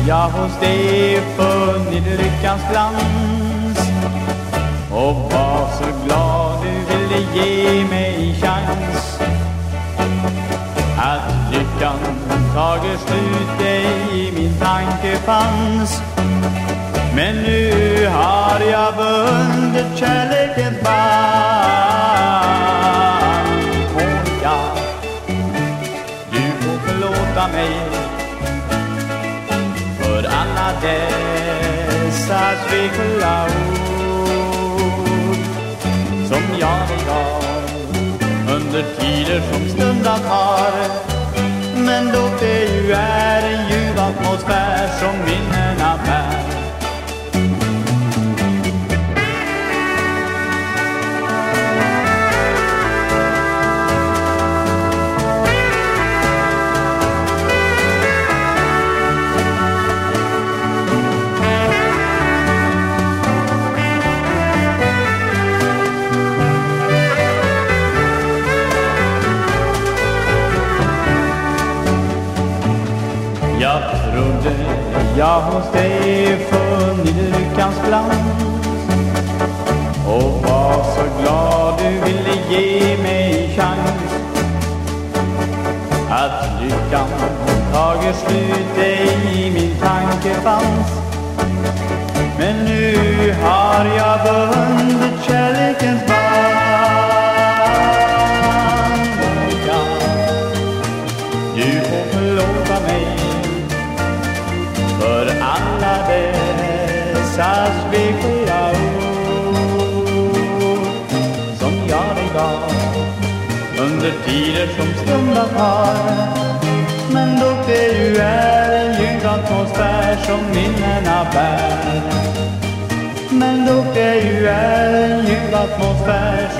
jag 0.08 0.28
hos 0.28 0.60
dig 0.60 1.20
funnit 1.36 2.04
lyckans 2.04 2.62
glans. 2.70 3.78
Och 4.90 5.32
var 5.32 5.68
så 5.78 6.04
glad 6.04 6.58
du 6.62 6.94
ville 6.94 7.26
ge 7.34 7.84
mig 7.84 8.36
chans 8.42 8.91
tagit 12.54 13.00
slut 13.00 13.58
dig 13.58 13.86
i 14.12 14.32
min 14.32 14.54
tanke 14.60 15.16
fanns 15.16 16.02
Men 17.14 17.34
nu 17.36 18.06
har 18.06 18.60
jag 18.70 18.96
bundit 18.96 19.98
kärlekens 19.98 20.82
band 20.82 21.02
ja, 24.42 24.74
du 26.32 26.52
får 26.60 26.78
förlåta 26.86 27.48
mig 27.48 27.72
för 29.98 30.24
alla 30.24 30.72
dessa 30.82 32.42
svekfulla 32.68 33.44
ord 33.44 33.82
som 36.28 36.42
jag 36.60 36.88
dig 36.88 37.02
gav 37.06 37.44
under 38.56 38.82
tider 38.98 39.40
som 39.52 39.68
stundat 39.68 40.24
har 40.24 41.11
men 41.92 42.12
då 42.12 42.30
det 42.40 42.64
ju 42.64 42.92
är 42.92 43.42
en 43.52 43.68
ljuv 43.70 43.98
atmosfär 43.98 44.88
som 45.00 45.24
min 45.24 45.51
jag 75.52 75.60
hos 75.60 75.91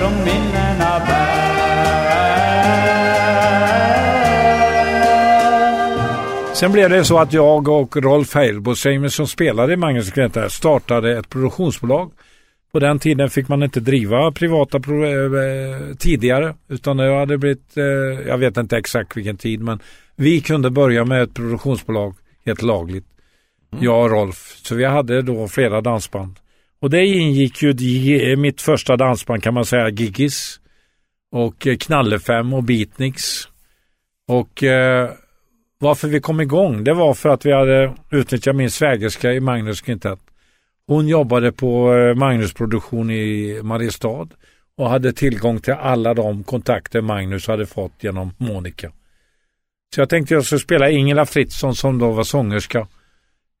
som 0.03 0.13
minnena 0.25 0.99
bär 1.07 1.43
Sen 6.55 6.71
blev 6.71 6.89
det 6.89 7.05
så 7.05 7.19
att 7.19 7.33
jag 7.33 7.67
och 7.67 7.97
Rolf 7.97 8.33
Heilbosheim 8.35 9.09
som 9.09 9.27
spelade 9.27 9.73
i 9.73 9.77
Magnus 9.77 10.11
Greta 10.11 10.49
startade 10.49 11.17
ett 11.17 11.29
produktionsbolag. 11.29 12.11
På 12.71 12.79
den 12.79 12.99
tiden 12.99 13.29
fick 13.29 13.47
man 13.47 13.63
inte 13.63 13.79
driva 13.79 14.31
privata 14.31 14.79
pro- 14.79 15.05
eh, 15.05 15.95
tidigare 15.99 16.55
utan 16.69 16.97
det 16.97 17.19
hade 17.19 17.37
blivit, 17.37 17.77
eh, 17.77 17.83
jag 18.27 18.37
vet 18.37 18.57
inte 18.57 18.77
exakt 18.77 19.17
vilken 19.17 19.37
tid 19.37 19.61
men 19.61 19.79
vi 20.15 20.41
kunde 20.41 20.69
börja 20.69 21.05
med 21.05 21.23
ett 21.23 21.33
produktionsbolag 21.33 22.15
helt 22.45 22.61
lagligt. 22.61 23.05
Jag 23.79 24.03
och 24.03 24.11
Rolf. 24.11 24.55
Så 24.63 24.75
vi 24.75 24.85
hade 24.85 25.21
då 25.21 25.47
flera 25.47 25.81
dansband. 25.81 26.39
Och 26.83 26.89
det 26.89 27.05
ingick 27.05 27.61
ju 27.61 27.71
i 27.71 28.31
eh, 28.31 28.37
mitt 28.37 28.61
första 28.61 28.97
dansband 28.97 29.43
kan 29.43 29.53
man 29.53 29.65
säga, 29.65 29.89
Giggis. 29.89 30.59
Och 31.31 31.67
eh, 31.67 31.77
Knallefem 31.77 32.53
och 32.53 32.63
Beatniks. 32.63 33.47
Och 34.27 34.63
eh, 34.63 35.09
varför 35.79 36.07
vi 36.07 36.19
kom 36.19 36.41
igång, 36.41 36.83
det 36.83 36.93
var 36.93 37.13
för 37.13 37.29
att 37.29 37.45
vi 37.45 37.53
hade 37.53 37.93
utnyttjat 38.11 38.55
min 38.55 38.71
svägerska 38.71 39.33
i 39.33 39.39
Magnus 39.39 39.81
Quintet. 39.81 40.19
Hon 40.87 41.07
jobbade 41.07 41.51
på 41.51 41.93
eh, 41.93 42.15
Magnus 42.15 42.53
produktion 42.53 43.11
i 43.11 43.59
Mariestad 43.63 44.27
och 44.77 44.89
hade 44.89 45.13
tillgång 45.13 45.59
till 45.59 45.73
alla 45.73 46.13
de 46.13 46.43
kontakter 46.43 47.01
Magnus 47.01 47.47
hade 47.47 47.65
fått 47.65 48.03
genom 48.03 48.33
Monica. 48.37 48.91
Så 49.95 50.01
jag 50.01 50.09
tänkte 50.09 50.33
jag 50.33 50.45
skulle 50.45 50.59
spela 50.59 50.89
Ingela 50.89 51.25
Fritzson 51.25 51.75
som 51.75 51.99
då 51.99 52.11
var 52.11 52.23
sångerska 52.23 52.87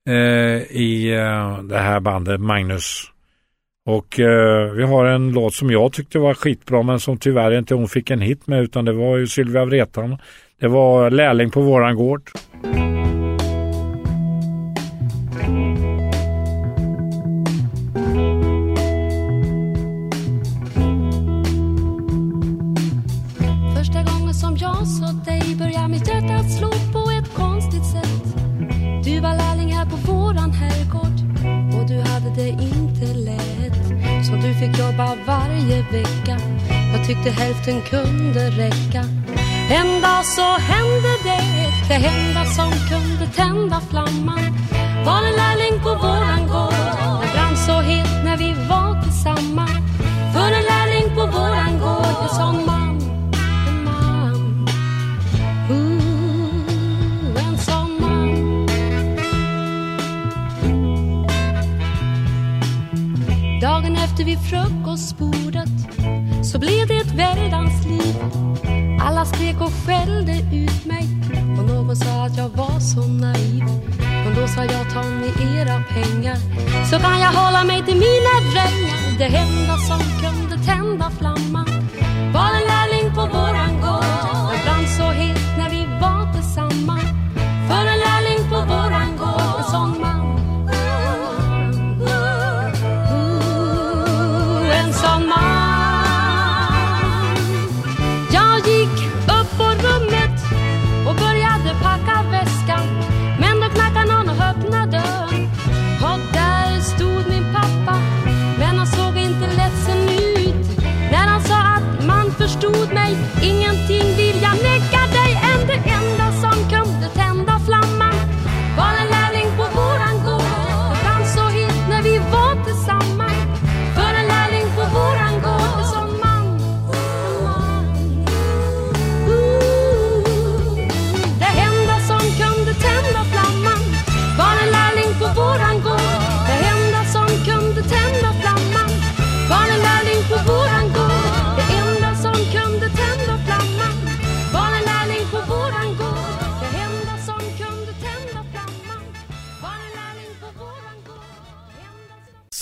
eh, 0.09 0.61
i 0.77 1.13
eh, 1.13 1.63
det 1.63 1.79
här 1.79 1.99
bandet 1.99 2.39
Magnus. 2.39 3.12
Och 3.85 4.19
eh, 4.19 4.71
vi 4.71 4.83
har 4.83 5.05
en 5.05 5.31
låt 5.31 5.53
som 5.53 5.71
jag 5.71 5.93
tyckte 5.93 6.19
var 6.19 6.33
skitbra 6.33 6.83
men 6.83 6.99
som 6.99 7.17
tyvärr 7.17 7.57
inte 7.57 7.75
hon 7.75 7.87
fick 7.87 8.09
en 8.09 8.21
hit 8.21 8.47
med 8.47 8.63
utan 8.63 8.85
det 8.85 8.93
var 8.93 9.17
ju 9.17 9.27
Sylvia 9.27 9.65
Vretan. 9.65 10.17
Det 10.59 10.67
var 10.67 11.09
Lärling 11.09 11.51
på 11.51 11.61
våran 11.61 11.95
gård. 11.95 12.21
Vecka. 35.93 36.37
Jag 36.93 37.07
tyckte 37.07 37.29
hälften 37.29 37.81
kunde 37.81 38.49
räcka. 38.49 39.03
En 39.69 40.01
dag 40.01 40.25
så 40.25 40.47
hände 40.71 41.11
det, 41.23 41.43
det 41.87 42.07
enda 42.07 42.45
som 42.45 42.71
kunde 42.71 43.25
tända 43.35 43.81
flamman 43.89 44.57
var 45.05 45.17
en 45.17 45.35
lärling 45.35 45.83
på 45.83 45.89
våran 45.89 46.47
gård. 46.47 46.73
Det 47.21 47.29
brann 47.33 47.57
så 47.57 47.81
het 47.81 48.23
när 48.25 48.37
vi 48.37 48.53
var 48.69 49.03
tillsammans. 49.03 49.71
För 50.33 50.47
en 50.59 50.65
lärling 50.73 51.15
på 51.15 51.25
våran 51.25 51.79
gård, 51.79 52.05
uh, 52.05 52.23
en 52.23 52.29
sån 52.29 52.65
man 52.65 53.01
en 53.67 53.83
man. 53.83 54.67
Ooh, 55.69 57.47
en 57.47 57.57
sån 57.57 58.01
man. 58.01 58.67
Dagen 63.61 63.95
efter 63.95 64.23
vid 64.23 64.39
frukostbordet 64.39 65.42
så 66.43 66.59
blev 66.59 66.87
det 66.87 66.97
ett 66.97 67.13
väldans 67.13 67.85
liv. 67.85 68.15
Alla 69.01 69.25
skrek 69.25 69.61
och 69.61 69.73
skällde 69.85 70.31
ut 70.31 70.85
mig 70.85 71.07
och 71.59 71.65
någon 71.67 71.95
sa 71.95 72.25
att 72.25 72.37
jag 72.37 72.49
var 72.49 72.79
så 72.79 73.07
naiv. 73.07 73.63
Men 74.23 74.35
då 74.35 74.47
sa 74.47 74.63
jag 74.63 74.93
ta 74.93 75.01
ni 75.01 75.57
era 75.57 75.83
pengar 75.83 76.37
så 76.89 76.99
kan 76.99 77.19
jag 77.19 77.31
hålla 77.31 77.63
mig 77.63 77.85
till 77.85 77.95
mina 77.95 78.35
drängar. 78.51 79.17
Det 79.17 79.37
enda 79.37 79.77
som 79.77 79.99
kunde 79.99 80.65
tända 80.65 81.09
flamman 81.19 81.69
var 82.33 82.49
en 82.57 82.63
lärling 82.67 83.15
på 83.15 83.21
våran 83.21 83.81
gård. 83.81 84.02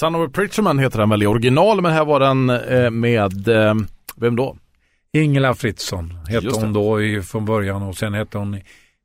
Son 0.02 0.16
of 0.16 0.30
a 0.30 0.32
Preacherman 0.34 0.80
heter 0.80 1.00
den 1.00 1.10
väl 1.10 1.24
i 1.24 1.28
original 1.28 1.82
men 1.82 1.92
här 1.92 2.06
var 2.06 2.20
den 2.20 2.50
eh, 2.50 2.90
med, 2.90 3.48
eh, 3.48 3.74
vem 4.16 4.36
då? 4.36 4.58
Ingela 5.14 5.54
Fritzson 5.54 6.14
hette 6.28 6.50
hon 6.54 6.74
då 6.74 7.02
i, 7.02 7.22
från 7.22 7.46
början 7.46 7.84
och 7.84 7.98
sen 7.98 8.14
hette 8.14 8.38
hon 8.38 8.60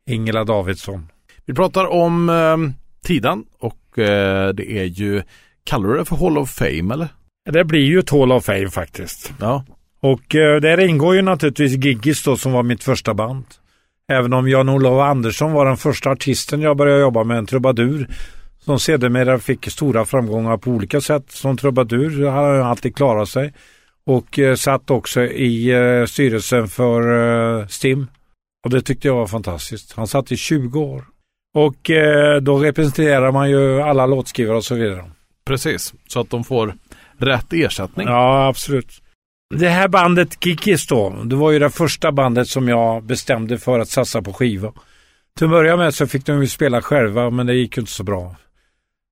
Ingela 0.07 0.45
Davidsson. 0.45 1.09
Vi 1.47 1.55
pratar 1.55 1.87
om 1.87 2.29
eh, 2.29 2.57
Tidan 3.07 3.45
och 3.59 3.99
eh, 3.99 4.49
det 4.49 4.79
är 4.79 4.85
ju, 4.85 5.23
kallar 5.65 5.89
du 5.89 5.99
det 5.99 6.05
för 6.05 6.17
Hall 6.17 6.39
of 6.39 6.51
Fame 6.51 6.95
eller? 6.95 7.09
Det 7.53 7.65
blir 7.65 7.85
ju 7.85 7.99
ett 7.99 8.11
Hall 8.11 8.33
of 8.33 8.45
Fame 8.45 8.71
faktiskt. 8.71 9.33
Ja. 9.41 9.65
Och 10.01 10.25
där 10.31 10.81
ingår 10.81 11.15
ju 11.15 11.23
naturligtvis 11.23 11.85
Giggis 11.85 12.23
då 12.23 12.37
som 12.37 12.53
var 12.53 12.63
mitt 12.63 12.85
första 12.85 13.15
band. 13.15 13.45
Även 14.13 14.33
om 14.33 14.49
Jan-Olof 14.49 15.01
Andersson 15.01 15.53
var 15.53 15.67
den 15.67 15.77
första 15.77 16.11
artisten 16.11 16.61
jag 16.61 16.77
började 16.77 17.01
jobba 17.01 17.25
med, 17.25 17.39
en 17.39 17.47
trubadur. 17.47 18.09
Som 18.67 18.79
sedermera 18.79 19.39
fick 19.39 19.71
stora 19.71 20.05
framgångar 20.05 20.57
på 20.57 20.71
olika 20.71 21.01
sätt. 21.01 21.25
Som 21.29 21.57
trubadur 21.57 22.27
har 22.27 22.55
han 22.55 22.67
alltid 22.67 22.97
klarat 22.97 23.29
sig. 23.29 23.53
Och 24.07 24.39
eh, 24.39 24.55
satt 24.55 24.91
också 24.91 25.23
i 25.23 25.71
eh, 25.71 26.07
styrelsen 26.07 26.69
för 26.69 27.01
eh, 27.61 27.67
STIM. 27.67 28.07
Och 28.65 28.71
det 28.71 28.83
tyckte 28.83 29.09
jag 29.09 29.15
var 29.15 29.27
fantastiskt. 29.27 29.93
Han 29.93 30.07
satt 30.07 30.33
i 30.33 30.37
20 30.37 30.81
år. 30.81 31.05
Och 31.55 31.91
eh, 31.91 32.41
då 32.41 32.59
representerar 32.59 33.33
man 33.33 33.51
ju 33.51 33.83
alla 33.83 34.07
låtskrivare 34.07 34.57
och 34.57 34.65
så 34.65 34.75
vidare. 34.75 35.05
Precis, 35.45 35.95
så 36.09 36.21
att 36.21 36.31
de 36.31 36.45
får 36.45 36.75
rätt 37.19 37.53
ersättning. 37.53 38.07
Ja, 38.09 38.47
absolut. 38.47 39.03
Det 39.55 39.69
här 39.69 39.89
bandet 39.89 40.45
Kikis 40.45 40.87
då, 40.87 41.23
det 41.25 41.37
var 41.37 41.51
ju 41.51 41.59
det 41.59 41.71
första 41.71 42.13
bandet 42.13 42.49
som 42.49 42.69
jag 42.69 43.03
bestämde 43.03 43.59
för 43.59 43.79
att 43.79 43.89
satsa 43.89 44.23
på 44.23 44.33
skiva. 44.33 44.73
Till 45.37 45.45
att 45.45 45.51
börja 45.51 45.77
med 45.77 45.95
så 45.95 46.07
fick 46.07 46.27
de 46.27 46.41
ju 46.41 46.49
spela 46.49 46.83
själva, 46.83 47.31
men 47.31 47.47
det 47.47 47.55
gick 47.55 47.77
ju 47.77 47.81
inte 47.81 47.93
så 47.93 48.03
bra. 48.03 48.37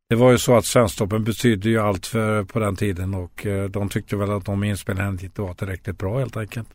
Det 0.09 0.15
var 0.15 0.31
ju 0.31 0.39
så 0.39 0.57
att 0.57 0.65
Svensktoppen 0.65 1.25
betydde 1.25 1.69
ju 1.69 1.79
allt 1.79 2.07
för, 2.07 2.45
på 2.45 2.59
den 2.59 2.77
tiden 2.77 3.15
och 3.15 3.47
eh, 3.47 3.71
de 3.71 3.89
tyckte 3.89 4.17
väl 4.17 4.31
att 4.31 4.45
de 4.45 4.65
inspelningarna 4.65 5.19
inte 5.23 5.43
var 5.43 5.55
tillräckligt 5.55 5.99
bra 5.99 6.19
helt 6.19 6.37
enkelt. 6.37 6.69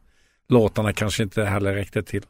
Låtarna 0.49 0.93
kanske 0.93 1.23
inte 1.23 1.43
heller 1.43 1.73
räckte 1.73 2.03
till. 2.03 2.23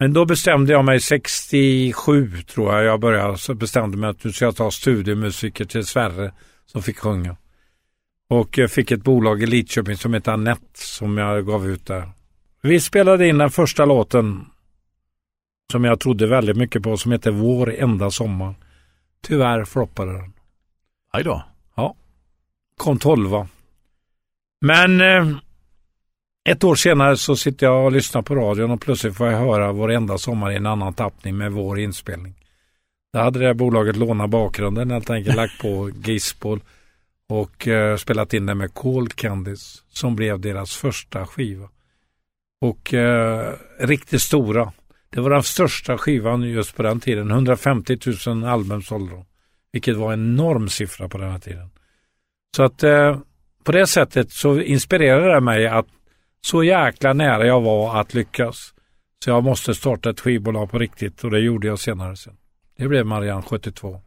Men 0.00 0.12
då 0.12 0.24
bestämde 0.24 0.72
jag 0.72 0.84
mig 0.84 1.00
67 1.00 2.42
tror 2.42 2.74
jag 2.74 2.84
jag 2.84 3.00
började, 3.00 3.38
så 3.38 3.54
bestämde 3.54 3.96
mig 3.96 4.10
att 4.10 4.24
nu 4.24 4.32
ska 4.32 4.44
jag 4.44 4.56
ta 4.56 4.70
studiemusiker 4.70 5.64
till 5.64 5.86
Sverre 5.86 6.32
som 6.66 6.82
fick 6.82 6.98
sjunga. 6.98 7.36
Och 8.30 8.58
jag 8.58 8.70
fick 8.70 8.90
ett 8.90 9.04
bolag 9.04 9.42
i 9.42 9.46
Lidköping 9.46 9.96
som 9.96 10.14
heter 10.14 10.32
Annette 10.32 10.64
som 10.74 11.18
jag 11.18 11.46
gav 11.46 11.66
ut 11.66 11.86
där. 11.86 12.10
Vi 12.62 12.80
spelade 12.80 13.28
in 13.28 13.38
den 13.38 13.50
första 13.50 13.84
låten 13.84 14.46
som 15.72 15.84
jag 15.84 16.00
trodde 16.00 16.26
väldigt 16.26 16.56
mycket 16.56 16.82
på 16.82 16.96
som 16.96 17.12
heter 17.12 17.30
Vår 17.30 17.74
enda 17.74 18.10
sommar. 18.10 18.54
Tyvärr 19.20 19.64
floppade 19.64 20.12
den. 20.12 20.32
Aj 21.12 21.24
då. 21.24 21.44
kom 22.76 22.98
tolva. 22.98 23.48
Men 24.60 25.00
eh, 25.00 25.36
ett 26.48 26.64
år 26.64 26.74
senare 26.74 27.16
så 27.16 27.36
sitter 27.36 27.66
jag 27.66 27.84
och 27.84 27.92
lyssnar 27.92 28.22
på 28.22 28.34
radion 28.34 28.70
och 28.70 28.80
plötsligt 28.80 29.16
får 29.16 29.26
jag 29.26 29.38
höra 29.38 29.72
varenda 29.72 30.18
sommar 30.18 30.50
i 30.50 30.56
en 30.56 30.66
annan 30.66 30.94
tappning 30.94 31.36
med 31.36 31.52
vår 31.52 31.78
inspelning. 31.78 32.34
Då 33.12 33.18
hade 33.18 33.38
det 33.38 33.46
här 33.46 33.54
bolaget 33.54 33.96
lånat 33.96 34.30
bakgrunden, 34.30 34.90
helt 34.90 35.10
enkelt 35.10 35.36
lagt 35.36 35.62
på 35.62 35.90
Gispol 36.04 36.60
och 37.28 37.68
eh, 37.68 37.96
spelat 37.96 38.34
in 38.34 38.46
den 38.46 38.58
med 38.58 38.74
Cold 38.74 39.14
Candies 39.14 39.82
som 39.88 40.16
blev 40.16 40.40
deras 40.40 40.76
första 40.76 41.26
skiva. 41.26 41.68
Och 42.60 42.94
eh, 42.94 43.54
riktigt 43.78 44.22
stora. 44.22 44.72
Det 45.10 45.20
var 45.20 45.30
den 45.30 45.42
största 45.42 45.98
skivan 45.98 46.42
just 46.42 46.76
på 46.76 46.82
den 46.82 47.00
tiden. 47.00 47.30
150 47.30 47.98
000 48.26 48.44
album 48.44 48.82
sålde 48.82 49.10
de. 49.10 49.24
Vilket 49.72 49.96
var 49.96 50.12
en 50.12 50.32
enorm 50.32 50.68
siffra 50.68 51.08
på 51.08 51.18
den 51.18 51.30
här 51.30 51.38
tiden. 51.38 51.70
Så 52.56 52.62
att 52.62 52.82
eh, 52.82 53.18
på 53.64 53.72
det 53.72 53.86
sättet 53.86 54.32
så 54.32 54.60
inspirerade 54.60 55.34
det 55.34 55.40
mig 55.40 55.66
att 55.66 55.86
så 56.40 56.64
jäkla 56.64 57.12
nära 57.12 57.46
jag 57.46 57.60
var 57.60 58.00
att 58.00 58.14
lyckas. 58.14 58.74
Så 59.24 59.30
jag 59.30 59.44
måste 59.44 59.74
starta 59.74 60.10
ett 60.10 60.20
skivbolag 60.20 60.70
på 60.70 60.78
riktigt 60.78 61.24
och 61.24 61.30
det 61.30 61.38
gjorde 61.38 61.66
jag 61.66 61.78
senare. 61.78 62.16
Sen. 62.16 62.36
Det 62.76 62.88
blev 62.88 63.06
Marianne 63.06 63.42
72. 63.42 64.00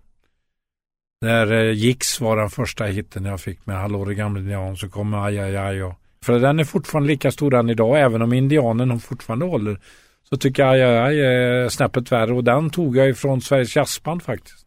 När 1.22 1.52
eh, 1.52 1.72
Gix 1.72 2.22
var 2.22 2.38
den 2.38 2.50
första 2.50 2.86
hitten 2.86 3.26
jag 3.26 3.42
fick 3.42 3.66
med 3.66 3.78
Hallå 3.78 4.06
det 4.06 4.16
gamla 4.16 4.40
indian 4.40 4.78
så 4.78 4.90
kom 4.90 5.14
Aj, 5.14 5.40
aj, 5.40 5.58
aj. 5.58 5.84
Och, 5.84 5.94
för 6.26 6.40
den 6.40 6.60
är 6.60 6.64
fortfarande 6.64 7.08
lika 7.08 7.32
stor 7.32 7.56
än 7.56 7.70
idag, 7.70 8.02
även 8.02 8.22
om 8.22 8.34
indianen 8.34 9.00
fortfarande 9.00 9.46
håller. 9.46 9.80
Så 10.34 10.38
tycker 10.38 10.64
jag 10.64 11.08
aj 11.08 11.22
är 11.22 11.70
snäppet 11.70 12.12
värre 12.12 12.34
och 12.34 12.44
den 12.44 12.70
tog 12.70 12.98
jag 12.98 13.10
ifrån 13.10 13.42
Sveriges 13.42 13.76
Jazzband 13.76 14.24
faktiskt. 14.24 14.66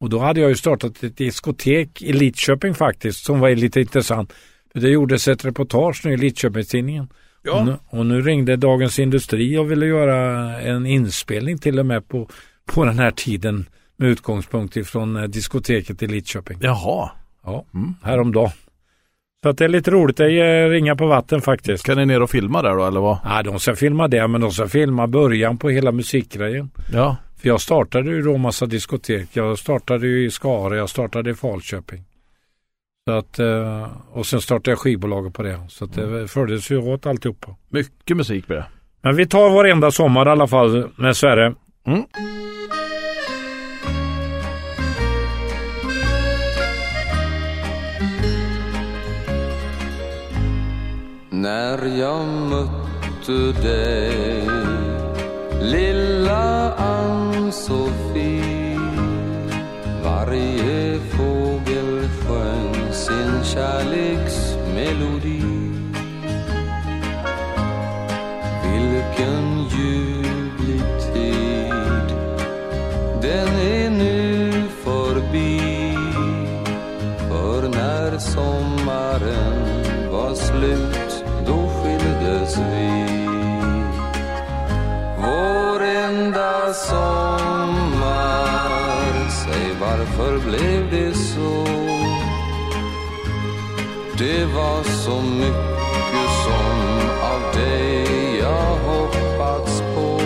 Och 0.00 0.10
då 0.10 0.18
hade 0.18 0.40
jag 0.40 0.48
ju 0.48 0.56
startat 0.56 1.02
ett 1.02 1.16
diskotek 1.16 2.02
i 2.02 2.12
Lidköping 2.12 2.74
faktiskt 2.74 3.24
som 3.24 3.40
var 3.40 3.50
lite 3.50 3.80
intressant. 3.80 4.32
Det 4.74 4.88
gjordes 4.88 5.28
ett 5.28 5.44
reportage 5.44 6.02
nu 6.04 6.12
i 6.12 6.16
Lidköpingstidningen. 6.16 7.08
Ja. 7.42 7.60
Och, 7.60 7.66
nu, 7.66 7.76
och 7.86 8.06
nu 8.06 8.22
ringde 8.22 8.56
Dagens 8.56 8.98
Industri 8.98 9.58
och 9.58 9.70
ville 9.70 9.86
göra 9.86 10.16
en 10.60 10.86
inspelning 10.86 11.58
till 11.58 11.78
och 11.78 11.86
med 11.86 12.08
på, 12.08 12.28
på 12.66 12.84
den 12.84 12.98
här 12.98 13.10
tiden 13.10 13.66
med 13.96 14.08
utgångspunkt 14.08 14.76
ifrån 14.76 15.16
eh, 15.16 15.22
diskoteket 15.22 16.02
i 16.02 16.06
Lidköping. 16.06 16.58
Jaha. 16.60 17.10
Ja, 17.44 17.64
häromdagen. 18.02 18.50
Så 19.42 19.48
att 19.48 19.58
det 19.58 19.64
är 19.64 19.68
lite 19.68 19.90
roligt, 19.90 20.16
det 20.16 20.32
är 20.40 20.68
ringa 20.68 20.96
på 20.96 21.06
vatten 21.06 21.40
faktiskt. 21.40 21.82
Ska 21.82 21.94
ni 21.94 22.06
ner 22.06 22.22
och 22.22 22.30
filma 22.30 22.62
där 22.62 22.76
då 22.76 22.86
eller 22.86 23.00
vad? 23.00 23.18
Nej, 23.24 23.44
de 23.44 23.60
ska 23.60 23.74
filma 23.74 24.08
det, 24.08 24.28
men 24.28 24.40
de 24.40 24.50
ska 24.50 24.68
filma 24.68 25.06
början 25.06 25.58
på 25.58 25.70
hela 25.70 25.92
musikgrejen. 25.92 26.70
Ja. 26.92 27.16
För 27.40 27.48
jag 27.48 27.60
startade 27.60 28.10
ju 28.10 28.22
då 28.22 28.36
massa 28.36 28.66
diskotek. 28.66 29.28
Jag 29.32 29.58
startade 29.58 30.06
ju 30.06 30.26
i 30.26 30.30
Skara, 30.30 30.76
jag 30.76 30.88
startade 30.88 31.30
i 31.30 31.34
Falköping. 31.34 32.04
Så 33.08 33.12
att, 33.12 33.38
eh, 33.38 33.88
och 34.12 34.26
sen 34.26 34.40
startade 34.40 34.70
jag 34.70 34.78
skivbolaget 34.78 35.34
på 35.34 35.42
det. 35.42 35.60
Så 35.68 35.84
att 35.84 35.94
det 35.94 36.28
följdes 36.28 36.70
ju 36.70 36.78
åt 36.78 37.06
alltihopa. 37.06 37.56
Mycket 37.68 38.16
musik 38.16 38.46
blir 38.46 38.56
det. 38.56 38.66
Men 39.02 39.16
vi 39.16 39.26
tar 39.26 39.50
varenda 39.50 39.90
sommar 39.90 40.26
i 40.26 40.30
alla 40.30 40.46
fall 40.46 40.88
med 40.96 41.16
Sverre. 41.16 41.54
Mm. 41.86 42.04
När 51.40 51.98
jag 51.98 52.26
mötte 52.28 53.52
dig 53.62 54.48
Lilla 55.60 56.74
Ann-Sofie 56.74 58.40
Varje 60.04 60.98
fågel 61.00 62.08
sjöng 62.08 62.92
sin 62.92 63.44
kärleksmelodi. 63.44 65.42
Vilken 68.64 69.68
ljuvlig 69.68 70.84
tid 71.14 72.08
Den 73.22 73.48
är 73.48 73.90
nu 73.90 74.52
förbi. 74.84 75.60
För 77.28 77.68
när 77.68 78.18
sommaren 78.18 79.80
var 80.12 80.34
slut 80.34 81.09
vår 85.18 85.82
enda 85.82 86.72
sommar. 86.72 88.30
Säg 89.44 89.74
varför 89.80 90.38
blev 90.38 90.90
det 90.90 91.14
så? 91.14 91.66
Det 94.18 94.44
var 94.44 94.82
så 94.82 95.20
mycket 95.22 96.30
som 96.44 96.76
av 97.22 97.42
dig 97.54 98.38
jag 98.38 98.76
hoppats 98.76 99.80
på. 99.80 100.20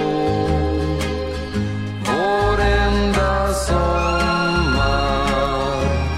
Vår 2.07 2.61
enda 2.61 3.55
sommar. 3.55 4.95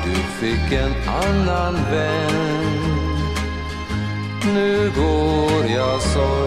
Du 0.04 0.14
fick 0.14 0.72
en 0.72 0.94
annan 1.08 1.74
vän. 1.90 2.56
Nu 4.54 4.92
går 4.96 5.35
jag 5.96 6.45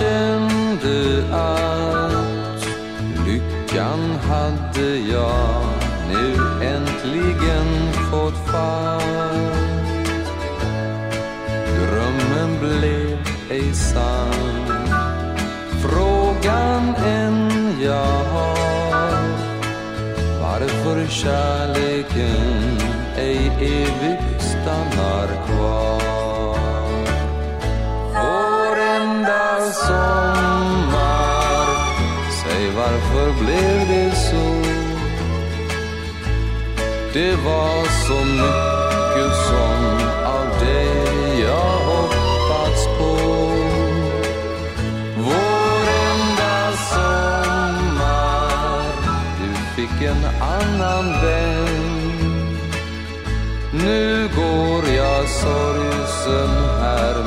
kände 0.00 1.24
att 1.32 2.66
lyckan 3.26 4.00
hade 4.28 4.96
jag 4.96 5.64
nu 6.08 6.34
äntligen 6.66 7.92
fått 8.10 8.46
fatt. 8.46 9.02
Drömmen 11.78 12.58
blev 12.60 13.18
ej 13.50 13.74
sann, 13.74 14.66
frågan 15.82 16.94
än 16.94 17.50
jag 17.82 18.24
har. 18.24 18.60
Varför 20.42 21.06
kärleken 21.06 22.78
ej 23.16 23.52
evigt 23.60 24.42
stannar? 24.42 25.39
Blev 33.38 33.88
det 33.88 34.16
så? 34.16 34.46
Det 37.12 37.36
var 37.44 37.84
så 38.06 38.24
mycket 38.24 39.36
som 39.48 39.80
av 40.24 40.60
dig 40.60 41.40
jag 41.40 41.78
hoppats 41.90 42.86
på. 42.98 43.12
Vår 45.16 45.82
enda 46.10 46.72
sommar 46.92 48.40
Du 49.40 49.50
fick 49.76 50.02
en 50.02 50.24
annan 50.40 51.12
vän. 51.22 51.90
Nu 53.72 54.28
går 54.36 54.94
jag 54.96 55.28
sorgsen 55.28 56.50
här 56.80 57.19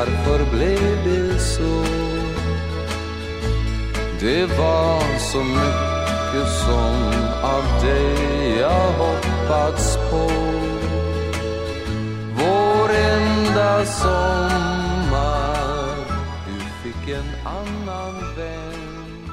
varför 0.00 0.56
blev 0.56 1.04
det 1.04 1.38
så? 1.38 1.84
Det 4.20 4.46
var 4.46 5.18
så 5.18 5.38
mycket 5.44 6.48
som 6.64 6.94
av 7.42 7.64
dig 7.84 8.58
jag 8.58 8.92
hoppats 8.92 9.96
på. 9.96 10.30
Vår 12.38 12.90
enda 12.90 13.84
sommar 13.84 15.16
Du 16.46 16.60
fick 16.82 17.08
en 17.14 17.30
annan 17.44 18.14
vän 18.36 19.30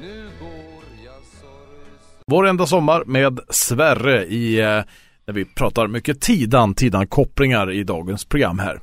Nu 0.00 0.22
går 0.40 0.84
jag 1.04 1.22
sorgsen 1.40 2.22
Vår 2.26 2.46
enda 2.46 2.66
sommar 2.66 3.04
med 3.06 3.40
Sverre 3.48 4.24
i, 4.24 4.60
eh, 4.60 4.82
när 5.30 5.34
vi 5.34 5.44
pratar 5.44 5.86
mycket 5.86 6.20
Tidan, 6.20 6.74
Tidan-kopplingar 6.74 7.72
i 7.72 7.84
dagens 7.84 8.24
program 8.24 8.58
här. 8.58 8.80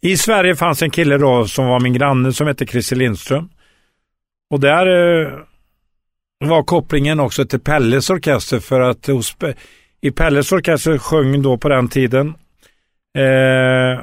I 0.00 0.16
Sverige 0.16 0.56
fanns 0.56 0.82
en 0.82 0.90
kille 0.90 1.18
då 1.18 1.46
som 1.46 1.66
var 1.66 1.80
min 1.80 1.92
granne 1.92 2.32
som 2.32 2.46
hette 2.46 2.66
Christer 2.66 2.96
Lindström. 2.96 3.48
Och 4.50 4.60
där 4.60 4.86
eh, 4.86 5.32
var 6.38 6.62
kopplingen 6.62 7.20
också 7.20 7.44
till 7.44 7.60
Pelles 7.60 8.10
orkester 8.10 8.60
för 8.60 8.80
att 8.80 9.06
hos, 9.06 9.36
i 10.00 10.10
Pelles 10.10 10.52
orkester 10.52 10.98
sjöng 10.98 11.42
då 11.42 11.58
på 11.58 11.68
den 11.68 11.88
tiden 11.88 12.28
eh, 13.18 14.00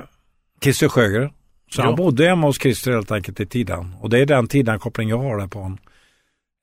Christer 0.63 0.87
Sjögren. 0.87 1.29
Så 1.71 1.81
Ja. 1.81 1.85
han 1.85 1.95
bodde 1.95 2.27
hemma 2.27 2.47
hos 2.47 2.61
Christer 2.61 2.91
helt 2.91 3.11
enkelt 3.11 3.39
i 3.39 3.45
Tidan. 3.45 3.95
Och 4.01 4.09
det 4.09 4.19
är 4.19 4.25
den 4.25 4.47
Tidan-koppling 4.47 5.09
jag 5.09 5.17
har 5.17 5.37
där 5.39 5.47
på 5.47 5.59
honom. 5.59 5.77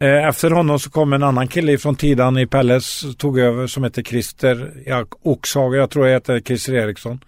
Eh, 0.02 0.28
efter 0.28 0.50
honom 0.50 0.78
så 0.78 0.90
kom 0.90 1.12
en 1.12 1.22
annan 1.22 1.48
kille 1.48 1.78
från 1.78 1.96
Tidan 1.96 2.38
i 2.38 2.46
Pelles, 2.46 3.04
tog 3.18 3.38
över 3.38 3.66
som 3.66 3.84
heter 3.84 4.02
Christer 4.02 4.72
ja, 4.86 5.04
Oxhager, 5.22 5.78
jag 5.78 5.90
tror 5.90 6.06
jag 6.06 6.14
heter 6.14 6.40
Christer 6.40 6.74
Eriksson. 6.74 7.24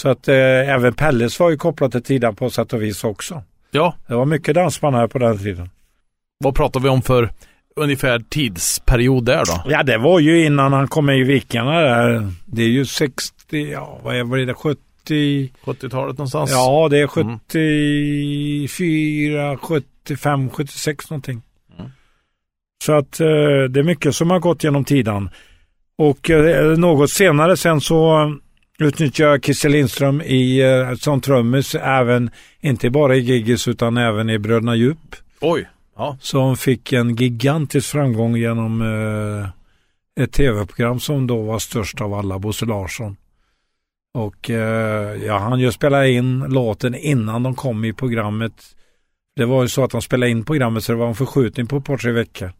Så 0.00 0.08
att 0.08 0.28
eh, 0.28 0.34
även 0.74 0.94
Pelles 0.94 1.40
var 1.40 1.50
ju 1.50 1.56
kopplat 1.56 1.92
till 1.92 2.02
Tidan 2.02 2.36
på 2.36 2.50
sätt 2.50 2.72
och 2.72 2.82
vis 2.82 3.04
också. 3.04 3.42
Ja, 3.70 3.94
Det 4.08 4.14
var 4.14 4.24
mycket 4.24 4.54
dansband 4.54 4.96
här 4.96 5.06
på 5.06 5.18
den 5.18 5.38
tiden. 5.38 5.70
vad 6.44 6.54
pratar 6.54 6.80
vi 6.80 6.88
om 6.88 7.02
för 7.02 7.30
ungefär 7.76 8.18
tidsperiod 8.30 9.24
där 9.24 9.42
då? 9.46 9.62
Ja, 9.70 9.82
det 9.82 9.98
var 9.98 10.20
ju 10.20 10.44
innan 10.44 10.72
han 10.72 10.88
kom 10.88 11.06
med 11.06 11.18
i 11.18 11.22
Vikingarna 11.22 11.80
där. 11.80 12.32
Det 12.46 12.62
är 12.62 12.68
ju 12.68 12.84
60, 12.86 13.70
ja 13.72 14.00
vad 14.02 14.16
är 14.16 14.46
det, 14.46 14.54
70? 14.54 14.78
70-talet 15.64 16.18
någonstans? 16.18 16.50
Ja, 16.50 16.88
det 16.90 16.98
är 16.98 17.18
Mm. 17.20 17.38
74, 17.38 19.56
75, 19.58 20.50
76 20.50 21.10
någonting. 21.10 21.42
Så 22.82 22.92
att 22.92 23.20
eh, 23.20 23.26
det 23.70 23.80
är 23.80 23.82
mycket 23.82 24.14
som 24.14 24.30
har 24.30 24.38
gått 24.38 24.64
genom 24.64 24.84
tiden. 24.84 25.30
Och 25.98 26.30
eh, 26.30 26.78
något 26.78 27.10
senare 27.10 27.56
sen 27.56 27.80
så 27.80 28.32
utnyttjade 28.78 29.30
jag 29.30 29.44
Christer 29.44 29.68
Lindström 29.68 30.20
i, 30.20 30.60
eh, 30.60 30.94
som 30.94 31.20
trummis 31.20 31.74
även, 31.74 32.30
inte 32.60 32.90
bara 32.90 33.16
i 33.16 33.20
Giggis 33.20 33.68
utan 33.68 33.96
även 33.96 34.30
i 34.30 34.38
Bröderna 34.38 34.76
Djup. 34.76 35.16
Oj, 35.40 35.68
ja. 35.96 36.16
Som 36.20 36.56
fick 36.56 36.92
en 36.92 37.14
gigantisk 37.14 37.90
framgång 37.90 38.36
genom 38.36 38.82
eh, 38.82 39.48
ett 40.24 40.32
tv-program 40.32 41.00
som 41.00 41.26
då 41.26 41.42
var 41.42 41.58
störst 41.58 42.00
av 42.00 42.14
alla, 42.14 42.38
Bosse 42.38 42.66
Larsson. 42.66 43.16
Och 44.14 44.50
eh, 44.50 45.24
ja, 45.24 45.38
han 45.38 45.60
ju 45.60 45.72
spela 45.72 46.06
in 46.06 46.38
låten 46.38 46.94
innan 46.94 47.42
de 47.42 47.54
kom 47.54 47.84
i 47.84 47.92
programmet. 47.92 48.52
Det 49.36 49.44
var 49.44 49.62
ju 49.62 49.68
så 49.68 49.84
att 49.84 49.90
de 49.90 50.02
spelade 50.02 50.30
in 50.30 50.44
programmet 50.44 50.84
så 50.84 50.92
det 50.92 50.98
var 50.98 51.08
en 51.08 51.14
förskjutning 51.14 51.66
på 51.66 51.76
ett 51.76 51.84
par 51.84 51.96
tre 51.96 52.12
veckor. 52.12 52.52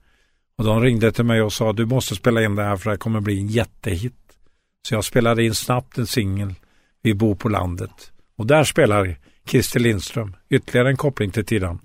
Och 0.59 0.65
de 0.65 0.81
ringde 0.81 1.13
till 1.13 1.25
mig 1.25 1.43
och 1.43 1.53
sa 1.53 1.73
du 1.73 1.87
måste 1.87 2.15
spela 2.15 2.45
in 2.45 2.55
det 2.55 2.63
här 2.63 2.77
för 2.77 2.91
det 2.91 2.97
kommer 2.97 3.21
bli 3.21 3.41
en 3.41 3.47
jättehit. 3.47 4.15
Så 4.89 4.95
jag 4.95 5.05
spelade 5.05 5.45
in 5.45 5.55
snabbt 5.55 5.99
en 5.99 6.07
singel, 6.07 6.55
Vi 7.03 7.15
bor 7.15 7.35
på 7.35 7.49
landet. 7.49 8.13
Och 8.37 8.47
där 8.47 8.65
spelar 8.65 9.17
Christer 9.49 9.81
Lindström, 9.81 10.37
ytterligare 10.51 10.89
en 10.89 10.97
koppling 10.97 11.31
till 11.31 11.45
Tidan. 11.45 11.79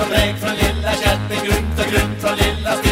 Och 0.00 0.08
bräk 0.08 0.36
från 0.36 0.54
lilla 0.56 0.92
kätten 0.92 1.44
Grymt 1.44 1.78
och 1.78 1.92
grymt 1.92 2.20
från 2.20 2.36
lilla 2.36 2.72
stian 2.76 2.89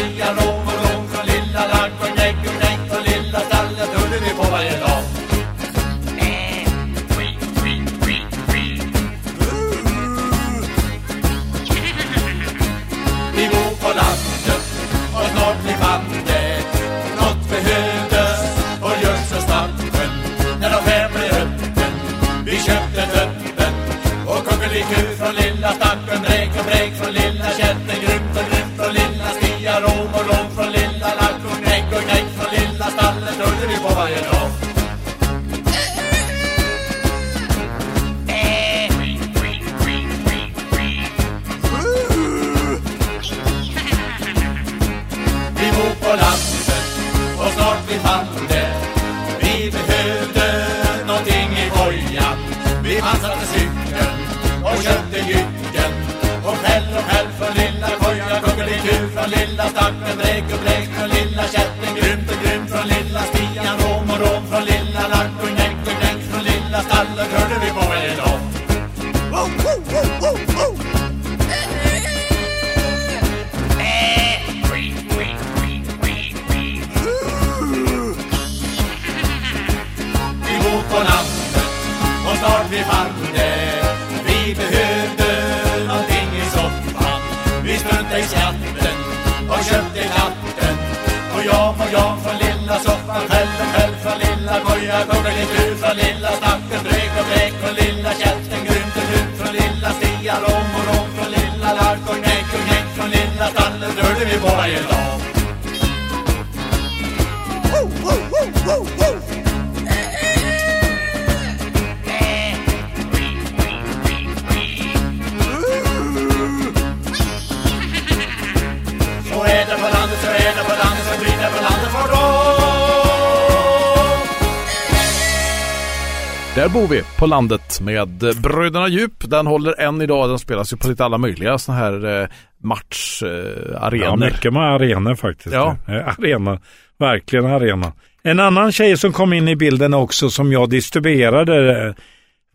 Där 126.59 126.69
bor 126.69 126.87
vi 126.87 127.03
på 127.17 127.25
landet 127.25 127.81
med 127.81 128.23
eh, 128.23 128.41
Bröderna 128.41 128.87
Djup. 128.87 129.13
Den 129.29 129.47
håller 129.47 129.79
än 129.79 130.01
idag. 130.01 130.29
Den 130.29 130.39
spelas 130.39 130.73
ju 130.73 130.77
på 130.77 130.87
lite 130.87 131.05
alla 131.05 131.17
möjliga 131.17 131.57
sådana 131.57 131.81
här 131.81 132.21
eh, 132.21 132.27
matcharenor. 132.63 134.03
Ja, 134.03 134.15
mycket 134.15 134.53
med 134.53 134.63
arenor 134.63 135.15
faktiskt. 135.15 135.55
Ja. 135.55 135.75
Eh, 135.87 136.07
Arena, 136.07 136.59
verkligen 136.97 137.45
arena. 137.45 137.93
En 138.23 138.39
annan 138.39 138.71
tjej 138.71 138.97
som 138.97 139.13
kom 139.13 139.33
in 139.33 139.47
i 139.47 139.55
bilden 139.55 139.93
också 139.93 140.29
som 140.29 140.51
jag 140.51 140.69
distribuerade 140.69 141.87
eh, 141.87 141.93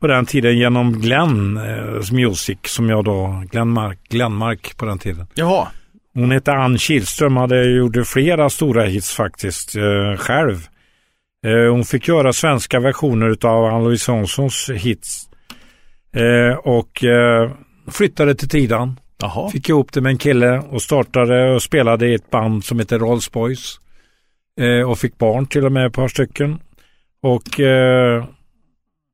på 0.00 0.06
den 0.06 0.26
tiden 0.26 0.58
genom 0.58 1.00
Glenn 1.00 1.56
eh, 1.56 2.12
Music 2.12 2.58
som 2.62 2.88
jag 2.88 3.04
då, 3.04 3.42
Glenmark, 3.50 3.98
Glenmark 4.08 4.76
på 4.76 4.84
den 4.84 4.98
tiden. 4.98 5.26
Jaha, 5.34 5.68
Hon 6.14 6.30
hette 6.30 6.52
Ann 6.52 6.78
Kihlström, 6.78 7.36
hade 7.36 7.64
gjort 7.64 8.06
flera 8.06 8.50
stora 8.50 8.84
hits 8.84 9.14
faktiskt 9.14 9.76
eh, 9.76 10.16
själv. 10.16 10.68
Eh, 11.44 11.70
hon 11.70 11.84
fick 11.84 12.08
göra 12.08 12.32
svenska 12.32 12.80
versioner 12.80 13.46
av 13.46 13.64
Ann-Louise 13.64 14.12
Hanssons 14.12 14.70
hits. 14.70 15.28
Eh, 16.12 16.58
och 16.58 17.04
eh, 17.04 17.50
flyttade 17.90 18.34
till 18.34 18.48
Tidan. 18.48 19.00
jaha. 19.22 19.50
Fick 19.50 19.68
ihop 19.68 19.92
det 19.92 20.00
med 20.00 20.10
en 20.10 20.18
kille 20.18 20.58
och 20.58 20.82
startade 20.82 21.54
och 21.54 21.62
spelade 21.62 22.08
i 22.08 22.14
ett 22.14 22.30
band 22.30 22.64
som 22.64 22.78
heter 22.78 22.98
Rolls 22.98 23.32
Boys. 23.32 23.80
Och 24.86 24.98
fick 24.98 25.18
barn 25.18 25.46
till 25.46 25.64
och 25.64 25.72
med 25.72 25.86
ett 25.86 25.92
par 25.92 26.08
stycken. 26.08 26.58
Och 27.22 27.60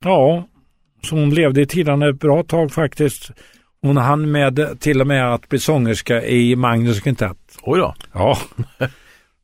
ja, 0.04 0.48
så 1.02 1.16
hon 1.16 1.34
levde 1.34 1.60
i 1.60 1.66
Tidan 1.66 2.02
ett 2.02 2.20
bra 2.20 2.42
tag 2.42 2.72
faktiskt. 2.72 3.30
Hon 3.82 3.96
hann 3.96 4.30
med 4.30 4.80
till 4.80 5.00
och 5.00 5.06
med 5.06 5.34
att 5.34 5.48
bli 5.48 5.58
sångerska 5.58 6.22
i 6.22 6.56
Magnus 6.56 7.00
Quintett. 7.00 7.58
Oj 7.62 7.78
då. 7.78 7.94
Ja, 8.12 8.38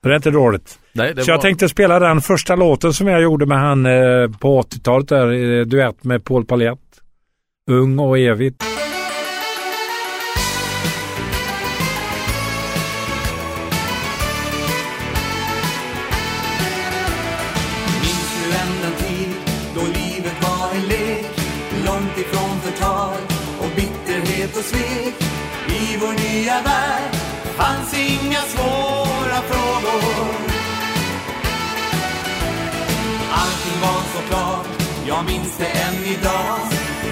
det 0.02 0.08
är 0.08 0.16
inte 0.16 0.30
dåligt. 0.30 0.78
Nej, 0.96 1.14
Så 1.24 1.30
jag 1.30 1.36
var- 1.36 1.42
tänkte 1.42 1.68
spela 1.68 1.98
den 1.98 2.20
första 2.20 2.56
låten 2.56 2.92
som 2.92 3.06
jag 3.08 3.22
gjorde 3.22 3.46
med 3.46 3.58
han 3.58 3.86
eh, 3.86 4.30
på 4.40 4.62
80-talet 4.62 5.08
där, 5.08 5.64
duett 5.64 6.04
med 6.04 6.24
Paul 6.24 6.44
Palett. 6.44 6.78
Ung 7.70 7.98
och 7.98 8.18
evigt. 8.18 8.62
Jag 35.16 35.24
minns 35.24 35.56
det 35.58 35.66
än 35.66 36.04
idag. 36.04 36.58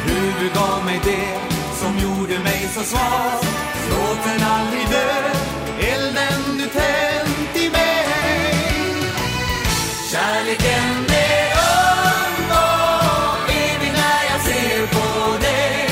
Hur 0.06 0.32
du 0.40 0.48
gav 0.54 0.84
mig 0.84 1.00
det 1.04 1.38
som 1.80 1.92
gjorde 1.98 2.38
mig 2.38 2.68
så 2.74 2.82
svag. 2.82 3.40
Låt 3.90 4.24
den 4.24 4.42
aldrig 4.48 4.88
dö, 4.90 5.12
elden 5.92 6.40
du 6.58 6.66
tänt 6.66 7.56
i 7.64 7.70
mig. 7.70 8.06
Kärleken 10.12 10.94
är 11.08 11.46
ung 11.76 12.50
och 12.50 13.50
evig 13.50 13.92
när 14.00 14.22
jag 14.30 14.40
ser 14.48 14.86
på 14.86 15.38
dig. 15.46 15.88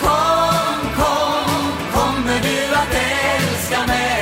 Kom, 0.00 0.78
kom, 0.96 1.50
kommer 1.92 2.38
du 2.42 2.74
att 2.74 2.94
älska 2.94 3.86
mig? 3.86 4.13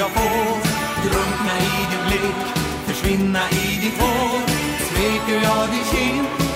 Jag 0.00 0.10
får. 0.10 0.56
Drunkna 1.02 1.54
i 1.58 1.72
din 1.90 2.04
blick, 2.08 2.42
försvinna 2.86 3.40
i 3.50 3.80
ditt 3.82 4.00
hår. 4.00 4.40
Smeker 4.88 5.42
jag 5.42 5.68
din 5.70 5.84
kind? 5.84 6.49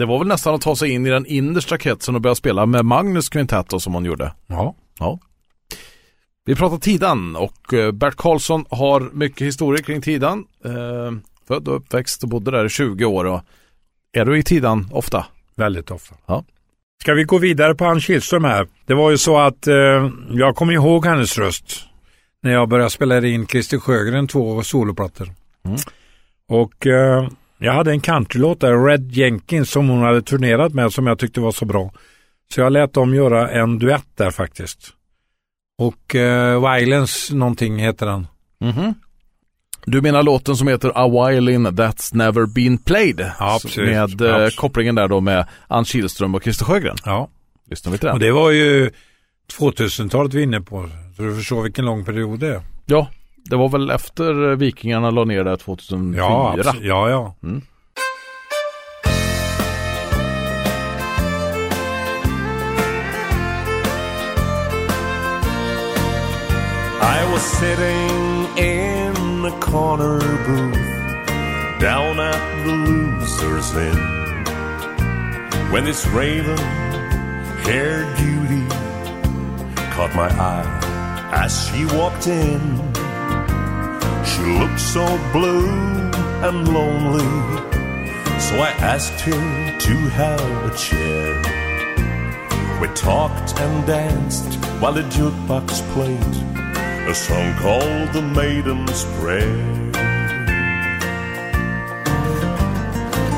Det 0.00 0.06
var 0.06 0.18
väl 0.18 0.28
nästan 0.28 0.54
att 0.54 0.60
ta 0.60 0.76
sig 0.76 0.90
in 0.90 1.06
i 1.06 1.10
den 1.10 1.26
innersta 1.26 1.78
kretsen 1.78 2.14
och 2.14 2.20
börja 2.20 2.34
spela 2.34 2.66
med 2.66 2.84
Magnus 2.84 3.28
Quintett 3.28 3.68
då, 3.68 3.80
som 3.80 3.94
hon 3.94 4.04
gjorde. 4.04 4.32
Ja. 4.46 4.74
Ja. 4.98 5.18
Vi 6.44 6.54
pratar 6.54 6.76
Tidan 6.76 7.36
och 7.36 7.74
eh, 7.74 7.92
Bert 7.92 8.16
Karlsson 8.16 8.64
har 8.70 9.10
mycket 9.12 9.46
historia 9.46 9.82
kring 9.82 10.02
Tidan. 10.02 10.44
Eh, 10.64 11.12
född 11.48 11.68
och 11.68 11.76
uppväxt 11.76 12.22
och 12.22 12.28
bodde 12.28 12.50
där 12.50 12.64
i 12.64 12.68
20 12.68 13.04
år. 13.04 13.24
Och 13.24 13.40
är 14.12 14.24
du 14.24 14.38
i 14.38 14.42
Tidan 14.42 14.88
ofta? 14.92 15.26
Väldigt 15.54 15.90
ofta. 15.90 16.14
Ja. 16.26 16.44
Ska 17.02 17.14
vi 17.14 17.24
gå 17.24 17.38
vidare 17.38 17.74
på 17.74 17.84
Ann 17.84 18.00
Kihlström 18.00 18.44
här? 18.44 18.68
Det 18.86 18.94
var 18.94 19.10
ju 19.10 19.18
så 19.18 19.38
att 19.38 19.66
eh, 19.66 20.10
jag 20.30 20.56
kommer 20.56 20.72
ihåg 20.72 21.06
hennes 21.06 21.38
röst 21.38 21.84
när 22.42 22.52
jag 22.52 22.68
började 22.68 22.90
spela 22.90 23.26
in 23.26 23.46
Christer 23.46 23.78
Sjögren 23.78 24.26
två 24.26 24.62
soloplattor. 24.62 25.28
Mm. 25.64 25.76
Och 26.48 26.86
eh, 26.86 27.28
jag 27.60 27.72
hade 27.72 27.90
en 27.90 28.00
countrylåt 28.00 28.60
där, 28.60 28.84
Red 28.84 29.12
Jenkins, 29.12 29.70
som 29.70 29.88
hon 29.88 30.02
hade 30.02 30.22
turnerat 30.22 30.74
med 30.74 30.92
som 30.92 31.06
jag 31.06 31.18
tyckte 31.18 31.40
var 31.40 31.52
så 31.52 31.64
bra. 31.64 31.92
Så 32.54 32.60
jag 32.60 32.72
lät 32.72 32.92
dem 32.92 33.14
göra 33.14 33.50
en 33.50 33.78
duett 33.78 34.06
där 34.16 34.30
faktiskt. 34.30 34.78
Och 35.78 36.14
eh, 36.14 36.74
Violence 36.74 37.34
någonting 37.34 37.78
heter 37.78 38.06
den. 38.06 38.26
Mhm. 38.60 38.94
Du 39.84 40.00
menar 40.00 40.22
låten 40.22 40.56
som 40.56 40.68
heter 40.68 40.92
A 40.94 41.08
Violin 41.08 41.66
That's 41.66 42.16
Never 42.16 42.46
Been 42.46 42.78
Played? 42.78 43.30
Ja, 43.38 43.58
precis. 43.62 43.76
Med 43.76 43.96
eh, 43.96 44.02
Absolut. 44.02 44.56
kopplingen 44.56 44.94
där 44.94 45.08
då 45.08 45.20
med 45.20 45.46
Ann 45.68 45.84
Kihlström 45.84 46.34
och 46.34 46.42
Christer 46.42 46.64
Sjögren. 46.64 46.96
Ja. 47.04 47.28
Lyssnar 47.70 47.92
vi 47.92 47.98
till 47.98 48.06
den? 48.06 48.14
Och 48.14 48.20
det 48.20 48.32
var 48.32 48.50
ju 48.50 48.90
2000-talet 49.58 50.34
vi 50.34 50.38
är 50.38 50.42
inne 50.42 50.60
på. 50.60 50.88
Så 51.16 51.22
du 51.22 51.36
förstår 51.36 51.62
vilken 51.62 51.84
lång 51.84 52.04
period 52.04 52.40
det 52.40 52.48
är. 52.48 52.62
Ja, 52.86 53.08
det 53.44 53.56
var 53.56 53.68
väl 53.68 53.90
efter 53.90 54.56
Vikingarna 54.56 55.10
la 55.10 55.24
ner 55.24 55.44
det 55.44 55.56
2004. 55.56 56.18
Ja, 56.22 56.54
abs- 56.58 56.80
ja, 56.82 57.10
ja. 57.10 57.34
Mm. 57.42 57.62
I 67.02 67.24
was 67.32 67.42
sitting 67.42 68.58
in 68.58 69.44
a 69.44 69.58
corner 69.60 70.18
booth 70.46 71.80
down 71.80 72.20
at 72.20 72.40
the 72.64 72.74
loser's 72.74 73.70
inn 73.88 74.00
when 75.72 75.84
this 75.84 76.06
raven 76.08 76.58
haired 77.66 78.06
beauty 78.16 78.62
caught 79.94 80.14
my 80.14 80.28
eye 80.28 81.30
as 81.32 81.52
she 81.68 81.84
walked 81.96 82.26
in. 82.26 82.89
Looked 84.58 84.80
so 84.80 85.06
blue 85.32 85.68
and 86.46 86.68
lonely, 86.68 87.30
so 88.40 88.56
I 88.56 88.74
asked 88.80 89.20
her 89.20 89.78
to 89.78 89.94
have 90.18 90.40
a 90.70 90.76
chair. 90.76 91.60
We 92.80 92.88
talked 92.94 93.58
and 93.60 93.86
danced 93.86 94.54
while 94.80 94.92
the 94.92 95.02
jukebox 95.02 95.82
played 95.92 96.36
a 97.08 97.14
song 97.14 97.54
called 97.58 98.12
The 98.12 98.22
Maiden's 98.22 99.04
Prayer. 99.18 99.90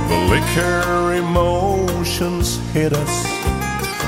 The 0.09 0.19
liquor 0.31 1.15
emotions 1.15 2.59
hit 2.73 2.93
us 2.93 3.25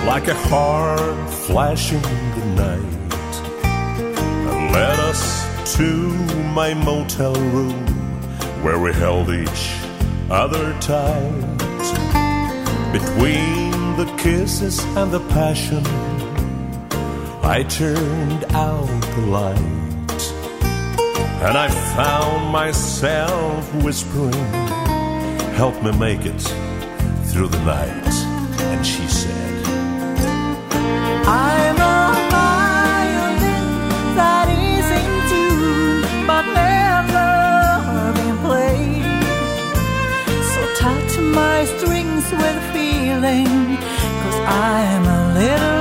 like 0.07 0.29
a 0.29 0.35
hard 0.35 1.31
flash 1.31 1.93
in 1.93 2.03
the 2.03 2.47
night 2.55 3.25
and 3.65 4.73
led 4.73 4.99
us 5.01 5.44
to 5.67 6.13
my 6.53 6.75
motel 6.75 7.35
room 7.35 7.87
where 8.63 8.79
we 8.79 8.93
held 8.93 9.31
each 9.31 9.75
other 10.31 10.73
tight. 10.81 11.41
Between 12.93 13.71
the 13.97 14.13
kisses 14.19 14.85
and 14.97 15.11
the 15.11 15.21
passion, 15.31 15.85
I 17.43 17.65
turned 17.69 18.45
out 18.53 18.87
the 19.15 19.27
light 19.27 19.75
and 21.45 21.59
I 21.59 21.69
found 21.95 22.51
myself 22.51 23.75
whispering, 23.83 24.33
Help 25.55 25.75
me 25.83 25.93
make 25.99 26.25
it 26.25 26.41
through 27.29 27.49
the 27.49 27.63
night. 27.65 28.09
And 28.61 28.87
she 28.87 29.07
said, 29.09 29.34
with 42.37 42.73
feeling, 42.73 43.77
cause 44.23 44.41
I'm 44.47 45.05
a 45.05 45.35
little 45.35 45.74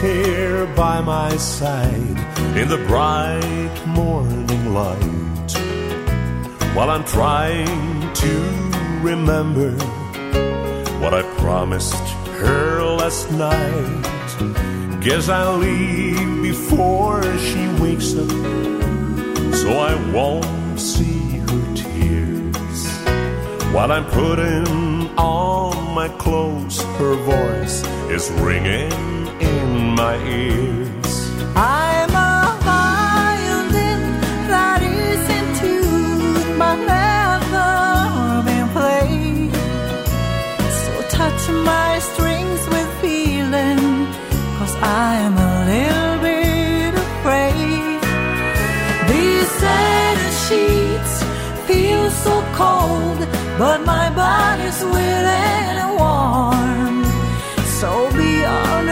here 0.00 0.66
by 0.74 1.00
my 1.00 1.36
side 1.36 2.18
in 2.56 2.68
the 2.68 2.82
bright 2.86 3.86
morning 3.86 4.74
light 4.74 5.52
while 6.74 6.90
I'm 6.90 7.04
trying 7.04 8.12
to 8.12 8.32
remember 9.00 9.70
what 11.00 11.14
I 11.14 11.22
promised 11.38 11.94
her 12.40 12.82
last 12.82 13.30
night. 13.32 15.00
Guess 15.00 15.28
I'll 15.28 15.56
leave 15.56 16.42
before 16.42 17.22
she 17.38 17.68
wakes 17.80 18.14
up 18.14 18.30
so 19.54 19.70
I 19.70 19.94
won't 20.12 20.78
see 20.78 21.38
her 21.38 21.74
tears. 21.74 22.80
While 23.72 23.92
I'm 23.92 24.06
putting 24.06 25.16
on 25.16 25.94
my 25.94 26.08
clothes, 26.08 26.82
her 26.98 27.14
voice 27.14 27.82
is 28.10 28.30
ringing 28.32 28.92
in 28.92 29.15
my 29.96 30.16
ears. 30.28 31.14
I'm 31.56 32.10
a 32.10 32.58
violin 32.70 34.02
that 34.52 34.80
is 34.82 35.22
in 35.38 35.46
tune, 35.60 36.58
but 36.58 36.76
never 36.96 38.42
been 38.48 38.68
played. 38.76 39.54
So 40.82 40.92
touch 41.18 41.42
my 41.72 41.98
strings 42.10 42.62
with 42.72 42.90
feeling, 43.00 43.82
cause 44.58 44.74
I'm 44.82 45.34
a 45.50 45.54
little 45.72 46.16
bit 46.28 46.92
afraid. 47.06 47.98
These 49.10 49.48
sad 49.62 50.18
sheets 50.44 51.14
feel 51.66 52.04
so 52.10 52.34
cold, 52.60 53.18
but 53.58 53.78
my 53.92 54.06
body's 54.22 54.80
willing 54.94 55.76
and 55.82 55.92
warm. 55.98 56.15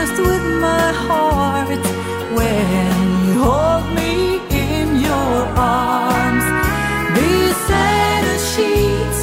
So 0.06 0.22
with 0.22 0.60
my 0.60 0.92
heart 0.92 1.84
when 2.36 3.26
you 3.26 3.42
hold 3.42 3.86
me 3.96 4.36
in 4.50 5.00
your 5.00 5.36
arms. 5.56 6.44
These 7.16 7.56
sad 7.68 8.24
sheets 8.52 9.20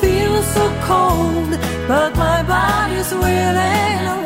feel 0.00 0.42
so 0.42 0.64
cold, 0.82 1.50
but 1.86 2.16
my 2.16 2.42
body's 2.42 3.12
willing 3.14 4.25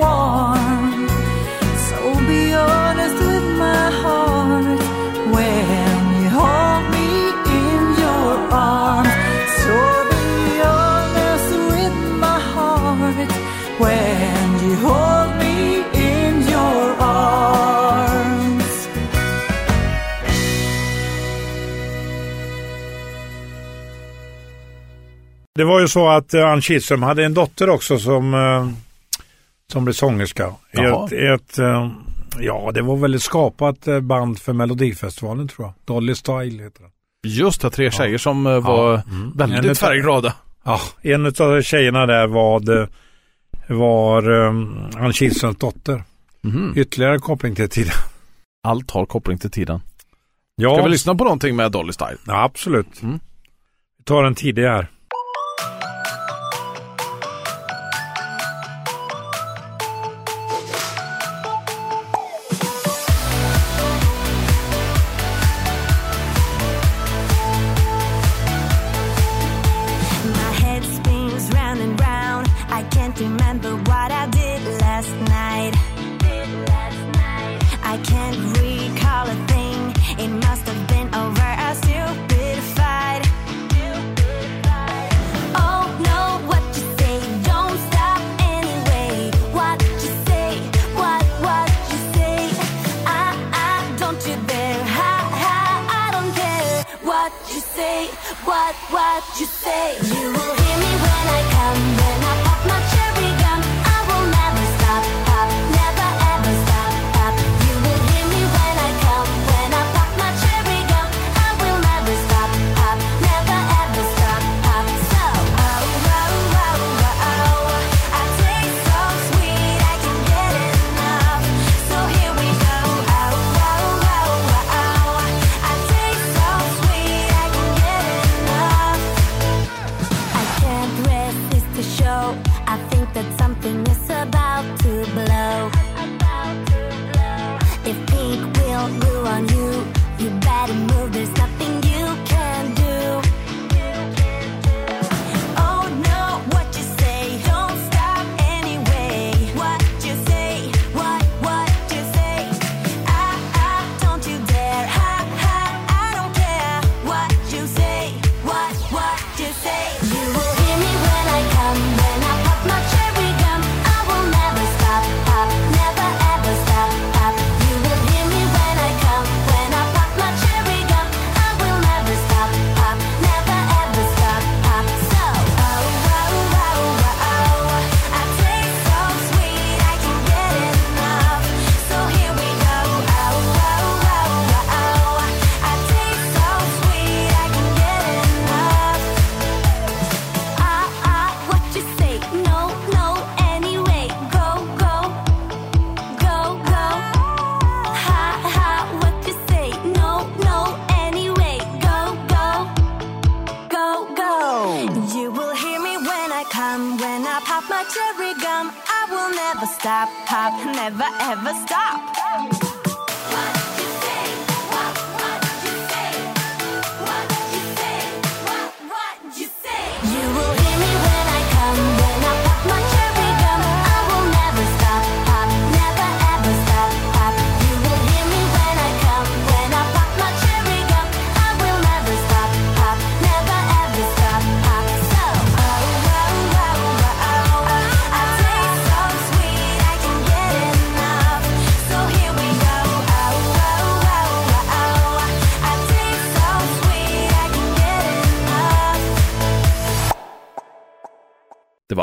Det 25.60 25.64
var 25.64 25.80
ju 25.80 25.88
så 25.88 26.08
att 26.08 26.34
eh, 26.34 26.46
Ann 26.50 26.62
Kihlström 26.62 27.02
hade 27.02 27.24
en 27.24 27.34
dotter 27.34 27.68
också 27.68 27.98
som, 27.98 28.34
eh, 28.34 28.68
som 29.72 29.84
blev 29.84 29.92
sångerska. 29.94 30.54
Jaha. 30.72 31.06
ett, 31.06 31.12
i 31.12 31.26
ett, 31.26 31.58
eh, 31.58 31.90
ja, 32.38 32.70
det 32.74 32.82
var 32.82 32.96
väl 32.96 33.14
ett 33.14 33.22
skapat 33.22 33.88
band 34.02 34.38
för 34.38 34.52
Melodifestivalen 34.52 35.48
tror 35.48 35.66
jag. 35.66 35.74
Dolly 35.84 36.14
Style 36.14 36.62
heter 36.62 36.80
den. 36.82 36.90
Just 37.26 37.60
det, 37.62 37.70
tre 37.70 37.90
tjejer 37.90 38.18
som 38.18 38.46
eh, 38.46 38.60
var 38.60 38.94
Mm. 38.94 39.32
väldigt 39.36 39.64
En 39.70 39.74
färgglada. 39.76 40.34
Ja, 40.64 40.80
en 41.02 41.26
av 41.26 41.62
tjejerna 41.62 42.06
där 42.06 42.26
var, 42.26 42.88
var 43.68 44.28
um, 44.30 44.78
Ann 44.96 45.12
Kihlströms 45.12 45.56
dotter. 45.56 46.02
Mhm. 46.42 46.72
Ytterligare 46.76 47.18
koppling 47.18 47.54
till 47.54 47.68
tiden. 47.68 47.92
Allt 48.62 48.90
har 48.90 49.06
koppling 49.06 49.38
till 49.38 49.50
tiden. 49.50 49.80
Ja, 50.56 50.74
Ska 50.74 50.84
vi 50.84 50.90
lyssna 50.90 51.14
på 51.14 51.24
någonting 51.24 51.56
med 51.56 51.72
Dolly 51.72 51.92
Style? 51.92 52.16
ja 52.26 52.42
absolut. 52.44 53.02
Mm. 53.02 53.20
Vi 53.98 54.04
tar 54.04 54.24
en 54.24 54.34
tidig 54.34 54.62
här. 54.62 54.86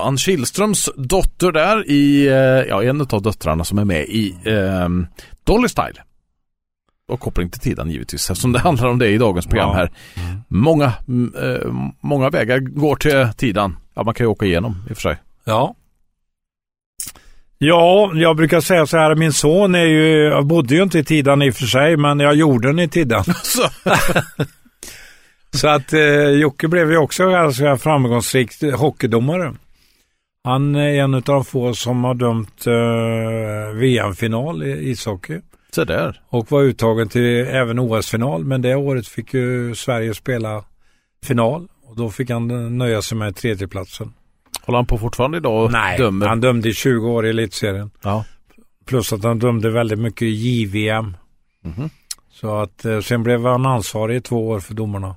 Ann 0.08 0.18
Kihlströms 0.18 0.90
dotter 0.96 1.52
där 1.52 1.90
i, 1.92 2.28
eh, 2.28 2.34
ja 2.70 2.84
en 2.84 3.02
av 3.02 3.22
döttrarna 3.22 3.64
som 3.64 3.78
är 3.78 3.86
med 3.86 4.04
i 4.04 4.36
eh, 4.46 4.90
Dolly 5.44 5.68
Style. 5.68 6.04
Och 7.12 7.20
koppling 7.20 7.50
till 7.50 7.62
tiden 7.62 7.90
givetvis 7.90 8.30
eftersom 8.30 8.52
det 8.52 8.60
handlar 8.60 8.88
om 8.88 9.00
det 9.00 9.08
i 9.10 9.18
dagens 9.18 9.46
program 9.46 9.70
Ja. 9.70 9.76
här. 9.76 9.92
Många, 10.48 10.94
mm, 11.08 11.34
eh, 11.42 11.72
många 12.02 12.30
vägar 12.30 12.60
går 12.60 12.96
till 12.96 13.28
tiden. 13.38 13.76
Ja 13.96 14.04
man 14.04 14.14
kan 14.14 14.24
ju 14.26 14.30
åka 14.30 14.46
igenom 14.46 14.84
i 14.90 14.94
och 14.94 14.98
för 14.98 15.02
sig. 15.02 15.18
Ja. 15.44 15.76
Ja, 17.58 18.12
jag 18.16 18.36
brukar 18.36 18.62
säga 18.62 18.86
så 18.88 18.98
här, 18.98 19.16
min 19.16 19.34
son 19.34 19.76
är 19.76 19.86
ju, 19.86 20.24
jag 20.24 20.46
bodde 20.46 20.76
ju 20.76 20.84
inte 20.84 21.00
i 21.00 21.04
Tidan 21.04 21.42
i 21.42 21.50
och 21.50 21.56
för 21.56 21.66
sig, 21.66 21.98
men 21.98 22.20
jag 22.20 22.36
gjorde 22.36 22.68
den 22.68 22.80
i 22.80 22.88
Tidan. 22.88 23.24
Så. 23.44 23.70
Så 25.54 25.68
att 25.68 25.94
eh, 25.94 26.30
Jocke 26.30 26.68
blev 26.68 26.92
ju 26.92 26.98
också 26.98 27.30
ganska 27.30 27.78
framgångsrik 27.78 28.52
hockeydomare. 28.76 29.54
Han 30.48 30.76
är 30.76 30.94
en 31.04 31.14
av 31.14 31.22
de 31.22 31.46
få 31.46 31.74
som 31.74 32.04
har 32.04 32.14
dömt 32.14 32.68
eh, 32.68 33.78
VM-final 33.80 34.64
i 34.64 34.90
ishockey 34.90 35.40
Så 35.72 35.84
där. 35.84 36.22
och 36.30 36.52
var 36.52 36.62
uttagen 36.62 37.10
till 37.10 37.48
även 37.48 37.80
OS-final. 37.80 38.44
Men 38.46 38.62
det 38.62 38.76
året 38.76 39.08
fick 39.08 39.34
ju 39.34 39.76
Sverige 39.76 40.14
spela 40.14 40.64
final 41.24 41.68
och 41.86 41.96
då 41.96 42.10
fick 42.10 42.30
han 42.30 42.78
nöja 42.78 43.02
sig 43.02 43.18
med 43.18 43.36
tredjeplatsen. 43.36 44.14
Håller 44.62 44.78
han 44.78 44.86
på 44.86 44.98
fortfarande 44.98 45.38
idag 45.38 45.66
och 45.66 45.72
Nej, 45.72 45.98
dömer? 45.98 46.28
han 46.28 46.42
dömde 46.42 46.70
i 46.70 46.74
20 46.74 47.08
år 47.10 47.26
i 47.26 47.30
elitserien. 47.30 47.92
Ja. 48.04 48.26
Plus 48.86 49.14
att 49.14 49.24
han 49.24 49.40
dömde 49.40 49.70
väldigt 49.70 50.00
mycket 50.00 50.22
i 50.22 50.30
JVM. 50.30 51.18
Mhm. 51.64 51.90
Så 52.32 52.56
att 52.58 52.86
eh, 52.86 53.00
sen 53.00 53.24
blev 53.24 53.46
han 53.46 53.66
ansvarig 53.66 54.16
i 54.18 54.22
två 54.22 54.48
år 54.48 54.60
för 54.60 54.74
domarna. 54.74 55.16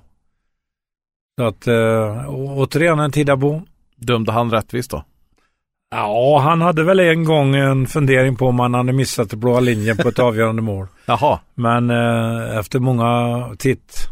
Så 1.39 1.45
att 1.47 1.67
eh, 1.67 2.29
återigen 2.35 2.99
en 2.99 3.13
Tidabo. 3.13 3.63
Dömde 3.97 4.33
han 4.33 4.51
rättvist 4.51 4.91
då? 4.91 5.05
Ja, 5.91 6.39
han 6.39 6.61
hade 6.61 6.85
väl 6.85 7.01
en 7.01 7.25
gång 7.25 7.55
en 7.55 7.87
fundering 7.87 8.37
på 8.37 8.47
om 8.47 8.59
han 8.59 8.75
hade 8.75 8.93
missat 8.93 9.31
den 9.31 9.41
blåa 9.41 9.61
linjen 9.61 9.97
på 9.97 10.09
ett 10.09 10.19
avgörande 10.29 10.63
mål. 10.63 10.87
Jaha. 11.07 11.39
Men 11.55 11.91
eh, 11.91 12.59
efter 12.59 12.79
många 12.79 13.49
titt 13.59 14.09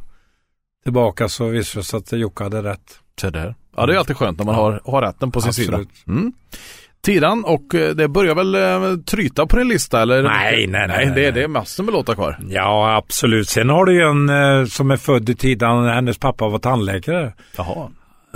tillbaka 0.85 1.29
så 1.29 1.47
visade 1.47 1.81
det 1.81 1.85
sig 1.85 1.97
att 1.97 2.13
Jocke 2.13 2.45
hade 2.45 2.63
rätt. 2.63 2.99
Så 3.21 3.31
där. 3.31 3.55
Ja 3.77 3.87
det 3.87 3.95
är 3.95 3.99
alltid 3.99 4.17
skönt 4.17 4.39
när 4.39 4.47
man 4.47 4.55
har, 4.55 4.81
har 4.85 5.03
rätten 5.03 5.31
på 5.31 5.41
sin 5.41 5.49
Absolut. 5.49 5.69
sida. 5.71 5.89
Mm. 6.09 6.33
Tidan 7.01 7.45
och 7.45 7.75
eh, 7.75 7.95
det 7.95 8.09
börjar 8.09 8.35
väl 8.35 8.55
eh, 8.55 8.97
tryta 9.05 9.47
på 9.47 9.57
din 9.57 9.69
lista 9.69 10.03
eller? 10.03 10.23
Nej, 10.23 10.67
nej, 10.67 10.89
nej, 10.89 11.07
det, 11.07 11.13
nej. 11.15 11.33
det 11.33 11.43
är 11.43 11.49
massor 11.49 11.85
med 11.85 11.93
låtar 11.93 12.15
kvar. 12.15 12.39
Ja, 12.49 12.97
absolut. 12.97 13.49
Sen 13.49 13.69
har 13.69 13.85
du 13.85 13.93
ju 13.95 14.03
en 14.03 14.29
eh, 14.29 14.67
som 14.67 14.91
är 14.91 14.97
född 14.97 15.29
i 15.29 15.35
tiden, 15.35 15.85
hennes 15.85 16.19
pappa 16.19 16.49
var 16.49 16.59
tandläkare. 16.59 17.33
Jaha. 17.57 17.89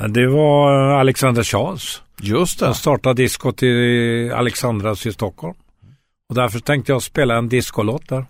Det 0.09 0.27
var 0.27 0.73
Alexander 0.73 1.43
Charles. 1.43 2.03
Just 2.23 2.59
det. 2.59 2.67
Jag 2.67 2.77
startade 2.77 3.23
diskot 3.23 3.63
i 3.63 4.31
Alexandras 4.35 5.07
i 5.07 5.13
Stockholm. 5.13 5.55
Och 6.29 6.35
därför 6.35 6.59
tänkte 6.59 6.93
jag 6.93 7.03
spela 7.03 7.37
en 7.37 7.49
discolåt 7.49 8.09
där. 8.09 8.27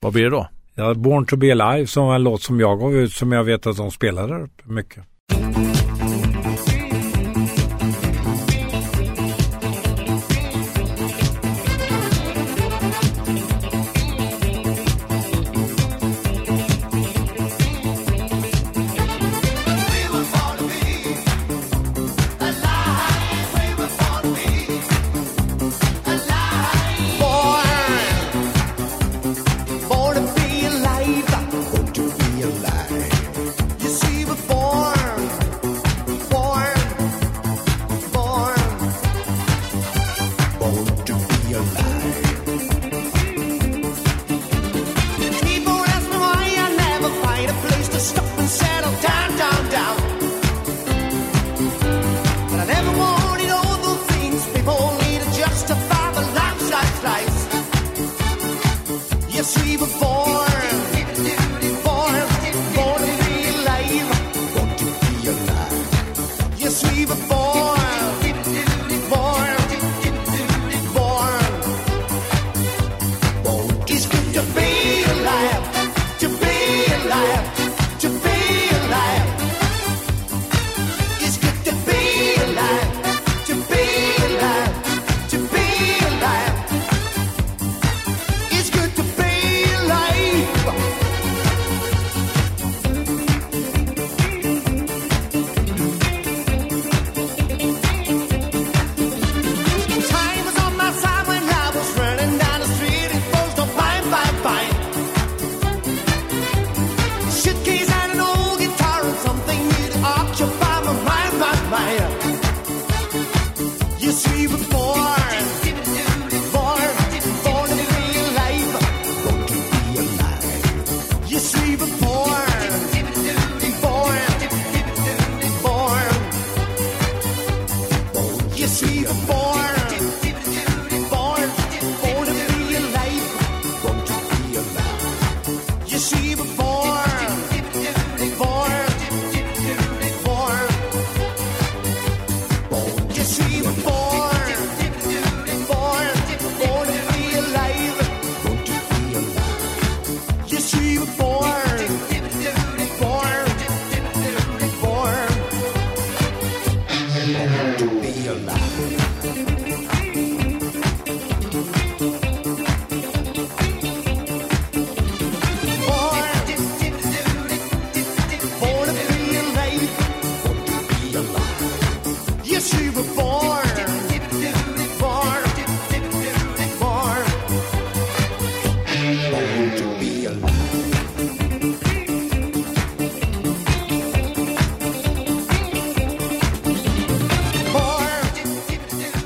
Vad 0.00 0.12
blir 0.12 0.24
det 0.24 0.30
då? 0.30 0.48
Ja, 0.74 0.94
Born 0.94 1.26
to 1.26 1.36
be 1.36 1.52
alive 1.52 1.86
som 1.86 2.06
var 2.06 2.14
en 2.14 2.22
låt 2.22 2.42
som 2.42 2.60
jag 2.60 2.80
gav 2.80 2.96
ut 2.96 3.12
som 3.12 3.32
jag 3.32 3.44
vet 3.44 3.66
att 3.66 3.76
de 3.76 3.90
uppe 4.40 4.64
mycket. 4.64 5.04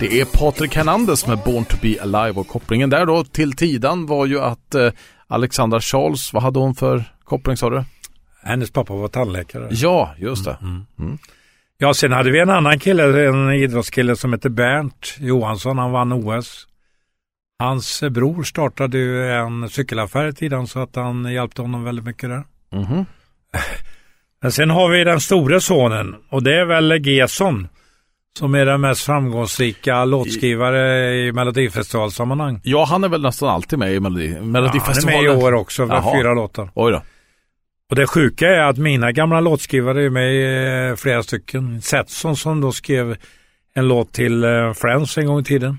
Det 0.02 0.20
är 0.20 0.24
Patrik 0.24 0.76
Hernandez 0.76 1.26
med 1.26 1.38
Born 1.38 1.64
to 1.64 1.76
be 1.82 2.02
alive 2.02 2.40
och 2.40 2.48
kopplingen 2.48 2.90
där 2.90 3.06
då 3.06 3.24
till 3.24 3.52
Tidan 3.52 4.06
var 4.06 4.26
ju 4.26 4.40
att 4.40 4.74
eh, 4.74 4.92
Alexandra 5.26 5.80
Charles, 5.80 6.32
vad 6.32 6.42
hade 6.42 6.58
hon 6.58 6.74
för 6.74 7.04
koppling 7.24 7.56
sa 7.56 7.70
du? 7.70 7.84
Hennes 8.42 8.70
pappa 8.70 8.94
var 8.94 9.08
tandläkare. 9.08 9.68
Ja, 9.70 10.14
just 10.18 10.44
det. 10.44 10.56
Ja, 11.78 11.94
sen 11.94 12.12
hade 12.12 12.30
vi 12.30 12.40
en 12.40 12.50
annan 12.50 12.78
kille, 12.78 13.28
en 13.28 13.52
idrottskille 13.52 14.16
som 14.16 14.32
hette 14.32 14.50
Bernt 14.50 15.16
Johansson. 15.18 15.78
Han 15.78 15.92
vann 15.92 16.12
OS. 16.12 16.66
Hans 17.58 18.02
bror 18.10 18.42
startade 18.42 18.98
ju 18.98 19.32
en 19.32 19.68
cykelaffär 19.68 20.28
i 20.28 20.32
tiden 20.32 20.66
så 20.66 20.80
att 20.80 20.96
han 20.96 21.32
hjälpte 21.32 21.62
honom 21.62 21.84
väldigt 21.84 22.04
mycket 22.04 22.30
där. 22.30 22.44
Mhm. 22.72 23.04
Men 24.40 24.52
sen 24.52 24.70
har 24.70 24.88
vi 24.88 25.04
den 25.04 25.20
store 25.20 25.60
sonen 25.60 26.16
och 26.28 26.42
det 26.42 26.60
är 26.60 26.64
väl 26.64 27.06
Gesson 27.06 27.68
som 28.38 28.54
är 28.54 28.66
den 28.66 28.80
mest 28.80 29.02
framgångsrika 29.04 30.04
låtskrivare 30.04 31.14
i 31.16 31.32
Melodifestivalsammanhang. 31.32 32.60
Ja, 32.64 32.84
han 32.84 33.04
är 33.04 33.08
väl 33.08 33.22
nästan 33.22 33.48
alltid 33.48 33.78
med 33.78 33.94
i 33.94 34.00
Melodi, 34.00 34.26
Ja, 34.28 34.34
han 34.38 34.42
är 34.48 34.50
Melodifestivalen. 34.52 35.24
med 35.24 35.40
i 35.40 35.44
år 35.44 35.52
också, 35.54 35.86
med 35.86 35.96
Jaha. 35.96 36.16
fyra 36.18 36.34
låtar. 36.34 36.70
Oj 36.74 36.92
då. 36.92 37.02
Och 37.90 37.96
det 37.96 38.06
sjuka 38.06 38.48
är 38.48 38.60
att 38.62 38.78
mina 38.78 39.12
gamla 39.12 39.40
låtskrivare 39.40 40.04
är 40.04 40.10
med 40.10 40.34
i 40.34 40.88
eh, 40.90 40.96
flera 40.96 41.22
stycken. 41.22 41.82
Setson 41.82 42.36
som 42.36 42.60
då 42.60 42.72
skrev 42.72 43.16
en 43.74 43.88
låt 43.88 44.12
till 44.12 44.44
eh, 44.44 44.72
Friends 44.72 45.18
en 45.18 45.26
gång 45.26 45.40
i 45.40 45.44
tiden. 45.44 45.78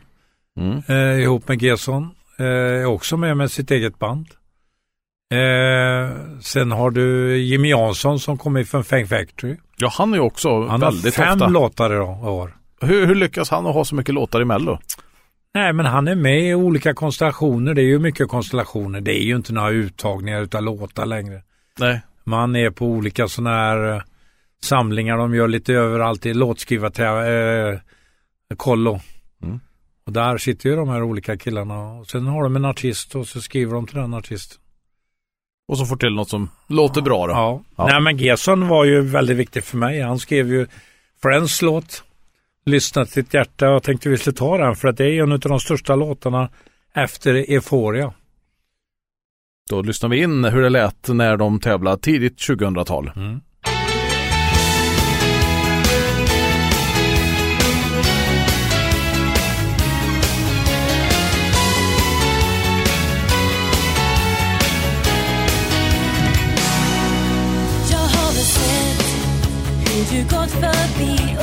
Mm. 0.59 0.81
Eh, 0.87 1.23
ihop 1.23 1.47
med 1.47 1.61
Gesson. 1.61 2.09
Eh, 2.39 2.45
är 2.45 2.85
också 2.85 3.17
med 3.17 3.37
med 3.37 3.51
sitt 3.51 3.71
eget 3.71 3.99
band. 3.99 4.27
Eh, 5.33 6.11
sen 6.41 6.71
har 6.71 6.91
du 6.91 7.37
Jimmy 7.37 7.69
Jansson 7.69 8.19
som 8.19 8.37
kommer 8.37 8.63
från 8.63 8.83
Fang 8.83 9.07
Factory. 9.07 9.55
Ja, 9.77 9.89
han 9.93 10.13
är 10.13 10.17
ju 10.17 10.23
också 10.23 10.67
Han 10.67 10.81
har 10.81 10.91
väldigt 10.91 11.15
fem 11.15 11.33
ofta. 11.33 11.47
låtar 11.47 11.93
i 11.93 11.99
år. 11.99 12.57
Hur, 12.81 13.05
hur 13.07 13.15
lyckas 13.15 13.49
han 13.49 13.67
att 13.67 13.73
ha 13.73 13.85
så 13.85 13.95
mycket 13.95 14.15
låtar 14.15 14.41
i 14.41 14.45
Mello? 14.45 14.79
Nej, 15.53 15.73
men 15.73 15.85
han 15.85 16.07
är 16.07 16.15
med 16.15 16.49
i 16.49 16.53
olika 16.53 16.93
konstellationer. 16.93 17.73
Det 17.73 17.81
är 17.81 17.85
ju 17.85 17.99
mycket 17.99 18.27
konstellationer. 18.27 19.01
Det 19.01 19.11
är 19.21 19.23
ju 19.23 19.35
inte 19.35 19.53
några 19.53 19.69
uttagningar 19.69 20.41
utav 20.41 20.63
låtar 20.63 21.05
längre. 21.05 21.41
Nej. 21.79 22.01
Man 22.23 22.55
är 22.55 22.69
på 22.69 22.85
olika 22.85 23.27
sådana 23.27 23.49
här 23.55 23.95
eh, 23.95 24.01
samlingar. 24.63 25.17
De 25.17 25.35
gör 25.35 25.47
lite 25.47 25.73
överallt 25.73 26.25
i 26.25 26.33
låtskrivarkollo. 26.33 27.71
Eh, 27.71 27.79
kollo. 28.57 28.99
Mm. 29.43 29.59
Och 30.05 30.13
där 30.13 30.37
sitter 30.37 30.69
ju 30.69 30.75
de 30.75 30.89
här 30.89 31.03
olika 31.03 31.37
killarna. 31.37 31.93
Och 31.93 32.07
sen 32.07 32.27
har 32.27 32.43
de 32.43 32.55
en 32.55 32.65
artist 32.65 33.15
och 33.15 33.27
så 33.27 33.41
skriver 33.41 33.73
de 33.73 33.87
till 33.87 33.97
den 33.97 34.13
artisten. 34.13 34.57
Och 35.67 35.77
så 35.77 35.85
får 35.85 35.95
till 35.95 36.13
något 36.13 36.29
som 36.29 36.49
låter 36.67 37.01
bra 37.01 37.27
då. 37.27 37.33
Ja. 37.33 37.61
Ja. 37.75 37.87
Nej 37.87 38.01
men 38.01 38.17
Gesson 38.17 38.67
var 38.67 38.85
ju 38.85 39.01
väldigt 39.01 39.37
viktig 39.37 39.63
för 39.63 39.77
mig. 39.77 40.01
Han 40.01 40.19
skrev 40.19 40.47
ju 40.53 40.67
Friends 41.21 41.61
låt. 41.61 42.03
Lyssna 42.65 43.05
till 43.05 43.23
ditt 43.23 43.33
hjärta 43.33 43.69
och 43.69 43.83
tänkte 43.83 44.09
vi 44.09 44.17
skulle 44.17 44.35
ta 44.35 44.57
den 44.57 44.75
för 44.75 44.87
att 44.87 44.97
det 44.97 45.05
är 45.05 45.23
en 45.23 45.31
av 45.31 45.39
de 45.39 45.59
största 45.59 45.95
låtarna 45.95 46.49
efter 46.93 47.33
Euphoria. 47.33 48.13
Då 49.69 49.81
lyssnar 49.81 50.09
vi 50.09 50.21
in 50.21 50.43
hur 50.43 50.61
det 50.61 50.69
lät 50.69 51.07
när 51.07 51.37
de 51.37 51.59
tävlade 51.59 52.01
tidigt 52.01 52.37
2000-tal. 52.37 53.11
Mm. 53.15 53.41
Du 70.11 70.23
gått 70.23 70.51
förbi 70.51 71.37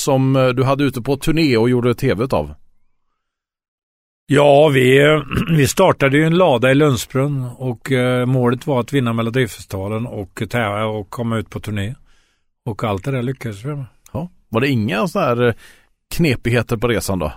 som 0.00 0.36
eh, 0.36 0.48
du 0.48 0.64
hade 0.64 0.84
ute 0.84 1.02
på 1.02 1.16
turné 1.16 1.56
och 1.56 1.70
gjorde 1.70 1.94
tv 1.94 2.26
av. 2.30 2.54
Ja, 4.26 4.68
vi, 4.68 5.00
vi 5.50 5.68
startade 5.68 6.16
ju 6.16 6.24
en 6.24 6.36
lada 6.36 6.70
i 6.70 6.74
Lundsbrunn 6.74 7.50
och 7.58 7.92
eh, 7.92 8.26
målet 8.26 8.66
var 8.66 8.80
att 8.80 8.92
vinna 8.92 9.12
Melodifestivalen 9.12 10.06
och 10.06 10.42
tävla 10.50 10.86
och 10.86 11.10
komma 11.10 11.36
ut 11.36 11.50
på 11.50 11.60
turné. 11.60 11.94
Och 12.64 12.84
allt 12.84 13.04
det 13.04 13.10
där 13.10 13.22
lyckades 13.22 13.64
vi 13.64 13.74
med. 13.74 13.84
Ja. 14.12 14.28
Var 14.48 14.60
det 14.60 14.68
inga 14.68 15.08
sådana 15.08 15.28
här 15.28 15.48
eh, 15.48 15.54
knepigheter 16.14 16.76
på 16.76 16.88
resan 16.88 17.18
då? 17.18 17.32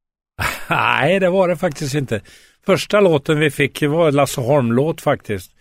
Nej, 0.70 1.20
det 1.20 1.30
var 1.30 1.48
det 1.48 1.56
faktiskt 1.56 1.94
inte. 1.94 2.20
Första 2.66 3.00
låten 3.00 3.38
vi 3.38 3.50
fick 3.50 3.82
var 3.82 4.08
en 4.08 4.14
Lasse 4.14 4.40
Holm-låt 4.40 5.00
faktiskt. 5.00 5.52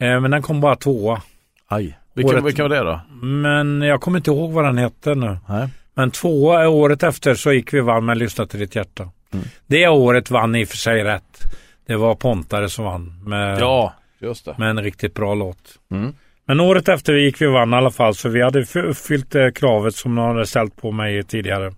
Men 0.00 0.30
den 0.30 0.42
kom 0.42 0.60
bara 0.60 0.76
tvåa. 0.76 1.22
Aj. 1.66 1.97
Vilken, 2.18 2.34
Året- 2.36 2.44
vilken 2.46 2.62
var 2.68 2.76
det 2.76 2.82
då? 2.84 3.00
Men 3.26 3.82
jag 3.82 4.00
kommer 4.00 4.18
inte 4.18 4.30
ihåg 4.30 4.52
vad 4.52 4.64
den 4.64 4.78
hette 4.78 5.14
nu. 5.14 5.38
Nej. 5.48 5.68
Men 5.94 6.10
tvåa 6.10 6.68
året 6.68 7.02
efter 7.02 7.34
så 7.34 7.52
gick 7.52 7.72
vi 7.74 7.80
och 7.80 7.86
vann 7.86 8.04
med 8.04 8.18
Lyssna 8.18 8.46
till 8.46 8.60
ditt 8.60 8.74
hjärta. 8.76 9.08
Det 9.66 9.88
året 9.88 10.30
vann 10.30 10.56
i 10.56 10.64
och 10.64 10.68
för 10.68 10.76
sig 10.76 11.04
rätt. 11.04 11.54
Det 11.86 11.96
var 11.96 12.14
Pontare 12.14 12.68
som 12.68 12.84
vann 12.84 13.20
med, 13.26 13.60
Ja, 13.60 13.94
just 14.20 14.44
det. 14.44 14.54
med 14.58 14.70
en 14.70 14.82
riktigt 14.82 15.14
bra 15.14 15.34
låt. 15.34 15.58
Mm. 15.90 16.14
Men 16.46 16.60
året 16.60 16.88
efter 16.88 17.12
gick 17.14 17.40
vi 17.40 17.46
och 17.46 17.52
vann 17.52 17.72
i 17.72 17.76
alla 17.76 17.90
fall 17.90 18.14
så 18.14 18.28
vi 18.28 18.42
hade 18.42 18.60
uppfyllt 18.74 19.30
det 19.30 19.52
kravet 19.54 19.94
som 19.94 20.14
de 20.14 20.24
hade 20.26 20.46
ställt 20.46 20.76
på 20.76 20.90
mig 20.92 21.22
tidigare. 21.22 21.72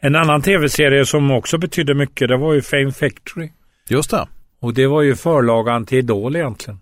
En 0.00 0.16
annan 0.16 0.42
tv-serie 0.42 1.06
som 1.06 1.30
också 1.30 1.58
betydde 1.58 1.94
mycket 1.94 2.28
det 2.28 2.36
var 2.36 2.52
ju 2.52 2.62
Fame 2.62 2.92
Factory. 2.92 3.50
Just 3.88 4.10
det. 4.10 4.26
Och 4.60 4.74
det 4.74 4.86
var 4.86 5.02
ju 5.02 5.16
förlagan 5.16 5.86
till 5.86 5.98
Idol 5.98 6.36
egentligen. 6.36 6.80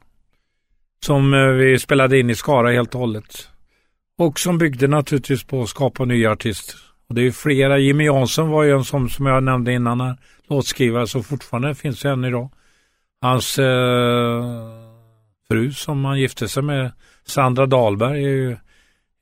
Som 1.05 1.35
eh, 1.35 1.47
vi 1.47 1.79
spelade 1.79 2.19
in 2.19 2.31
i 2.31 2.35
Skara 2.35 2.71
helt 2.71 2.95
och 2.95 3.01
hållet. 3.01 3.49
Och 4.19 4.39
som 4.39 4.59
byggde 4.59 4.87
naturligtvis 4.87 5.45
på 5.45 5.63
att 5.63 5.69
skapa 5.69 6.05
nya 6.05 6.31
artister. 6.33 6.75
Och 7.09 7.15
det 7.15 7.23
är 7.23 7.31
flera. 7.31 7.79
Jimmy 7.79 8.05
Jansson 8.05 8.49
var 8.49 8.63
ju 8.63 8.73
en 8.73 8.85
som, 8.85 9.09
som 9.09 9.27
jag 9.27 9.43
nämnde 9.43 9.73
innan 9.73 10.01
här, 10.01 10.17
låtskrivare 10.49 11.07
som 11.07 11.23
fortfarande 11.25 11.75
finns 11.75 12.05
än 12.05 12.25
idag. 12.25 12.51
Hans 13.21 13.59
eh, 13.59 14.45
fru 15.49 15.73
som 15.73 16.05
han 16.05 16.21
gifte 16.21 16.49
sig 16.49 16.63
med, 16.63 16.93
Sandra 17.27 17.67
Dahlberg, 17.67 18.25
är 18.25 18.29
ju 18.29 18.57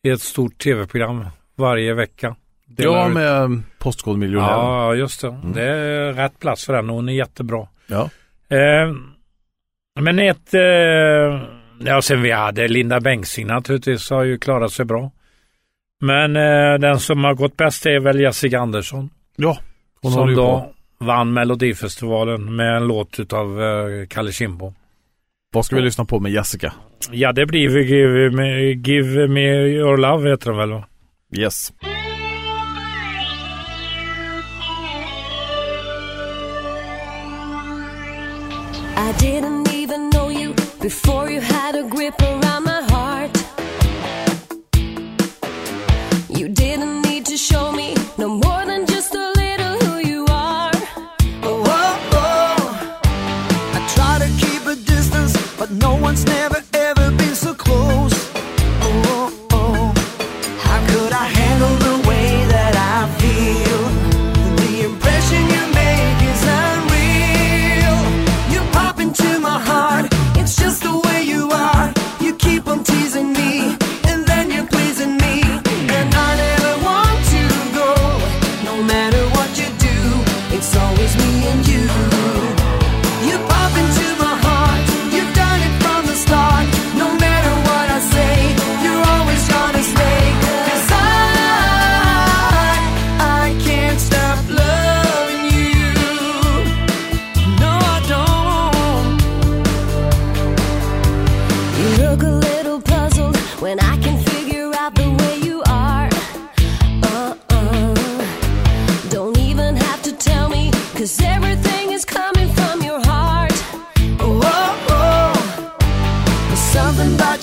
i 0.02 0.10
ett 0.10 0.20
stort 0.22 0.58
tv-program 0.58 1.26
varje 1.56 1.94
vecka. 1.94 2.36
Ja, 2.76 3.08
ut- 3.08 3.14
med 3.14 3.62
Postkodmiljonären. 3.78 4.50
Ja, 4.50 4.94
just 4.94 5.20
det. 5.20 5.40
Det 5.54 5.62
är 5.62 6.12
rätt 6.12 6.40
plats 6.40 6.66
för 6.66 6.74
henne. 6.74 6.92
Hon 6.92 7.08
är 7.08 7.12
jättebra. 7.12 7.68
Ja. 7.86 8.10
Eh, 8.48 8.94
men 10.00 10.18
ett... 10.18 10.54
Eh, 10.54 11.40
ja, 11.78 12.02
sen 12.02 12.22
vi 12.22 12.30
hade 12.30 12.68
Linda 12.68 13.00
Bengtzing 13.00 13.46
naturligtvis 13.46 14.10
har 14.10 14.22
ju 14.24 14.38
klarat 14.38 14.72
sig 14.72 14.84
bra. 14.84 15.10
Men 16.00 16.36
eh, 16.36 16.78
den 16.80 17.00
som 17.00 17.24
har 17.24 17.34
gått 17.34 17.56
bäst 17.56 17.86
är 17.86 18.00
väl 18.00 18.20
Jessica 18.20 18.58
Andersson. 18.60 19.10
Ja, 19.36 19.58
hon 20.02 20.12
som 20.12 20.34
då 20.34 20.60
på. 20.98 21.04
vann 21.04 21.32
Melodifestivalen 21.32 22.56
med 22.56 22.76
en 22.76 22.86
låt 22.86 23.20
utav 23.20 23.62
eh, 23.62 24.06
Kalle 24.08 24.32
Kindbom. 24.32 24.74
Vad 25.52 25.64
ska 25.64 25.76
vi 25.76 25.82
lyssna 25.82 26.04
på 26.04 26.20
med 26.20 26.32
Jessica? 26.32 26.72
Ja, 27.10 27.32
det 27.32 27.46
blir 27.46 27.68
väl 27.68 27.82
Give 27.82 28.30
Me, 28.30 28.72
Give 28.72 29.28
Me 29.28 29.66
Your 29.66 29.96
Love 29.96 30.30
heter 30.30 30.50
den 30.50 30.58
väl? 30.58 30.70
va? 30.70 30.84
Yes. 31.36 31.72
I 38.96 39.12
didn't 39.20 39.68
even 39.74 40.10
know 40.10 40.30
you 40.32 40.54
before 40.82 41.25
you 42.06 42.12
had 42.12 42.35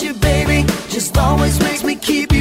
you, 0.04 0.14
baby, 0.16 0.64
just 0.89 1.18
always 1.18 1.60
makes 1.60 1.84
me 1.84 1.95
keep 1.95 2.32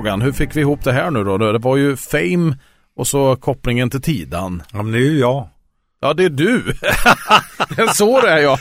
frågan, 0.00 0.22
hur 0.22 0.32
fick 0.32 0.56
vi 0.56 0.60
ihop 0.60 0.84
det 0.84 0.92
här 0.92 1.10
nu 1.10 1.24
då? 1.24 1.38
Det 1.38 1.58
var 1.58 1.76
ju 1.76 1.96
Fame 1.96 2.56
och 2.96 3.06
så 3.06 3.36
kopplingen 3.36 3.90
till 3.90 4.02
Tidan. 4.02 4.62
Ja, 4.72 4.82
men 4.82 4.92
det 4.92 4.98
är 4.98 5.10
ju 5.10 5.18
jag. 5.18 5.48
Ja, 6.00 6.14
det 6.14 6.24
är 6.24 6.30
du. 6.30 6.62
så 7.94 8.20
det 8.20 8.30
är 8.30 8.38
jag. 8.38 8.58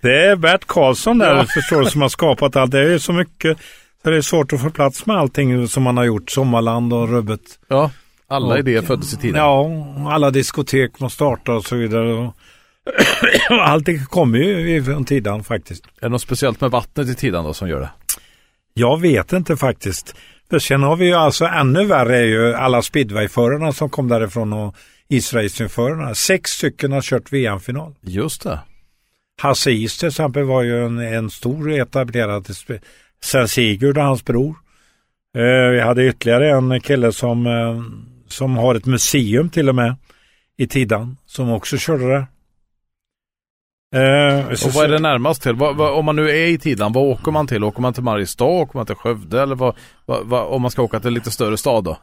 Det 0.00 0.26
är 0.26 0.36
Bert 0.36 0.66
Karlsson 0.66 1.18
där, 1.18 1.36
Ja. 1.36 1.44
förstår 1.54 1.80
du, 1.80 1.86
som 1.90 2.02
har 2.02 2.08
skapat 2.08 2.56
allt. 2.56 2.70
Det 2.70 2.78
är 2.78 2.88
ju 2.90 2.98
så 2.98 3.12
mycket, 3.12 3.58
så 4.02 4.10
det 4.10 4.16
är 4.16 4.20
svårt 4.22 4.52
att 4.52 4.60
få 4.60 4.70
plats 4.70 5.06
med 5.06 5.16
allting 5.16 5.68
som 5.68 5.82
man 5.82 5.96
har 5.96 6.04
gjort. 6.04 6.30
Sommarland 6.30 6.92
och 6.92 7.08
Rubbet. 7.08 7.40
Ja, 7.68 7.90
alla 8.28 8.46
Och- 8.46 8.58
idéer 8.58 8.82
föddes 8.82 9.14
i 9.14 9.16
Tidan. 9.16 9.40
Ja, 9.40 10.10
alla 10.14 10.30
diskotek 10.30 11.00
man 11.00 11.10
startar 11.10 11.52
och 11.52 11.64
så 11.64 11.76
vidare. 11.76 12.30
Allting 13.50 14.04
kommer 14.06 14.38
ju 14.38 14.84
från 14.84 15.04
Tidan 15.04 15.44
faktiskt. 15.44 15.84
Är 15.84 15.90
det 16.00 16.08
något 16.08 16.22
speciellt 16.22 16.60
med 16.60 16.70
vattnet 16.70 17.08
i 17.08 17.14
Tidan 17.14 17.44
då 17.44 17.54
som 17.54 17.68
gör 17.68 17.80
det? 17.80 17.90
Jag 18.74 19.00
vet 19.00 19.32
inte 19.32 19.56
faktiskt. 19.56 20.14
För 20.50 20.58
sen 20.58 20.82
har 20.82 20.96
vi 20.96 21.06
ju 21.06 21.14
alltså 21.14 21.44
ännu 21.44 21.84
värre 21.84 22.16
är 22.16 22.24
ju 22.24 22.54
alla 22.54 22.82
speedwayförarna 22.82 23.72
som 23.72 23.90
kom 23.90 24.08
därifrån 24.08 24.52
och 24.52 24.74
isracingförarna. 25.08 26.14
Sex 26.14 26.50
stycken 26.50 26.92
har 26.92 27.00
kört 27.00 27.32
VM-final. 27.32 27.94
Just 28.00 28.42
det. 28.42 28.60
Hasse 29.42 29.70
Is 29.70 29.98
till 29.98 30.08
exempel 30.08 30.42
var 30.42 30.62
ju 30.62 30.84
en, 30.84 30.98
en 30.98 31.30
stor 31.30 31.72
etablerad 31.72 32.46
Sen 33.24 33.48
Sigurd 33.48 33.98
och 33.98 34.04
hans 34.04 34.24
bror. 34.24 34.56
Eh, 35.36 35.70
vi 35.70 35.80
hade 35.80 36.06
ytterligare 36.06 36.50
en 36.50 36.80
kille 36.80 37.12
som, 37.12 37.46
eh, 37.46 37.82
som 38.28 38.56
har 38.56 38.74
ett 38.74 38.86
museum 38.86 39.50
till 39.50 39.68
och 39.68 39.74
med 39.74 39.96
i 40.56 40.66
Tidan 40.66 41.16
som 41.26 41.50
också 41.50 41.76
körde 41.76 42.08
där. 42.08 42.26
Eh, 43.94 44.46
Och 44.46 44.72
vad 44.74 44.84
är 44.84 44.88
det 44.88 44.98
närmast 44.98 45.42
till? 45.42 45.54
Vad, 45.54 45.76
vad, 45.76 45.98
om 45.98 46.04
man 46.04 46.16
nu 46.16 46.30
är 46.30 46.46
i 46.46 46.58
Tidan, 46.58 46.92
vad 46.92 47.04
åker 47.04 47.32
man 47.32 47.46
till? 47.46 47.64
Åker 47.64 47.80
man 47.80 47.94
till 47.94 48.02
Mariestad? 48.02 48.44
Åker 48.44 48.78
man 48.78 48.86
till 48.86 48.94
Skövde? 48.94 49.42
Eller 49.42 49.54
vad, 49.54 49.74
vad, 50.06 50.26
vad, 50.26 50.46
om 50.46 50.62
man 50.62 50.70
ska 50.70 50.82
åka 50.82 51.00
till 51.00 51.08
en 51.08 51.14
lite 51.14 51.30
större 51.30 51.56
stad 51.56 51.84
då? 51.84 51.98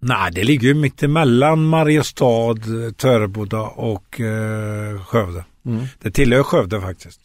Nej, 0.00 0.32
det 0.32 0.44
ligger 0.44 0.68
ju 0.68 0.74
mitt 0.74 1.02
emellan 1.02 1.64
Mariestad, 1.64 2.54
Töreboda 2.96 3.60
och 3.60 4.20
eh, 4.20 5.04
Skövde. 5.04 5.44
Mm. 5.66 5.84
Det 6.02 6.10
tillhör 6.10 6.42
Skövde 6.42 6.80
faktiskt. 6.80 7.20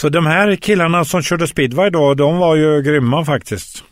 Så 0.00 0.08
de 0.08 0.26
här 0.26 0.56
killarna 0.56 1.04
som 1.04 1.22
körde 1.22 1.46
speedway 1.46 1.90
då, 1.90 2.14
de 2.14 2.38
var 2.38 2.56
ju 2.56 2.82
grymma 2.82 3.24
faktiskt. 3.24 3.84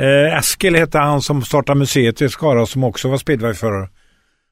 Eh, 0.00 0.38
Eskil 0.38 0.76
hette 0.76 0.98
han 0.98 1.22
som 1.22 1.42
startade 1.42 1.78
museet 1.78 2.22
i 2.22 2.28
Skara 2.28 2.66
som 2.66 2.84
också 2.84 3.08
var 3.08 3.16
speedwayförare. 3.16 3.88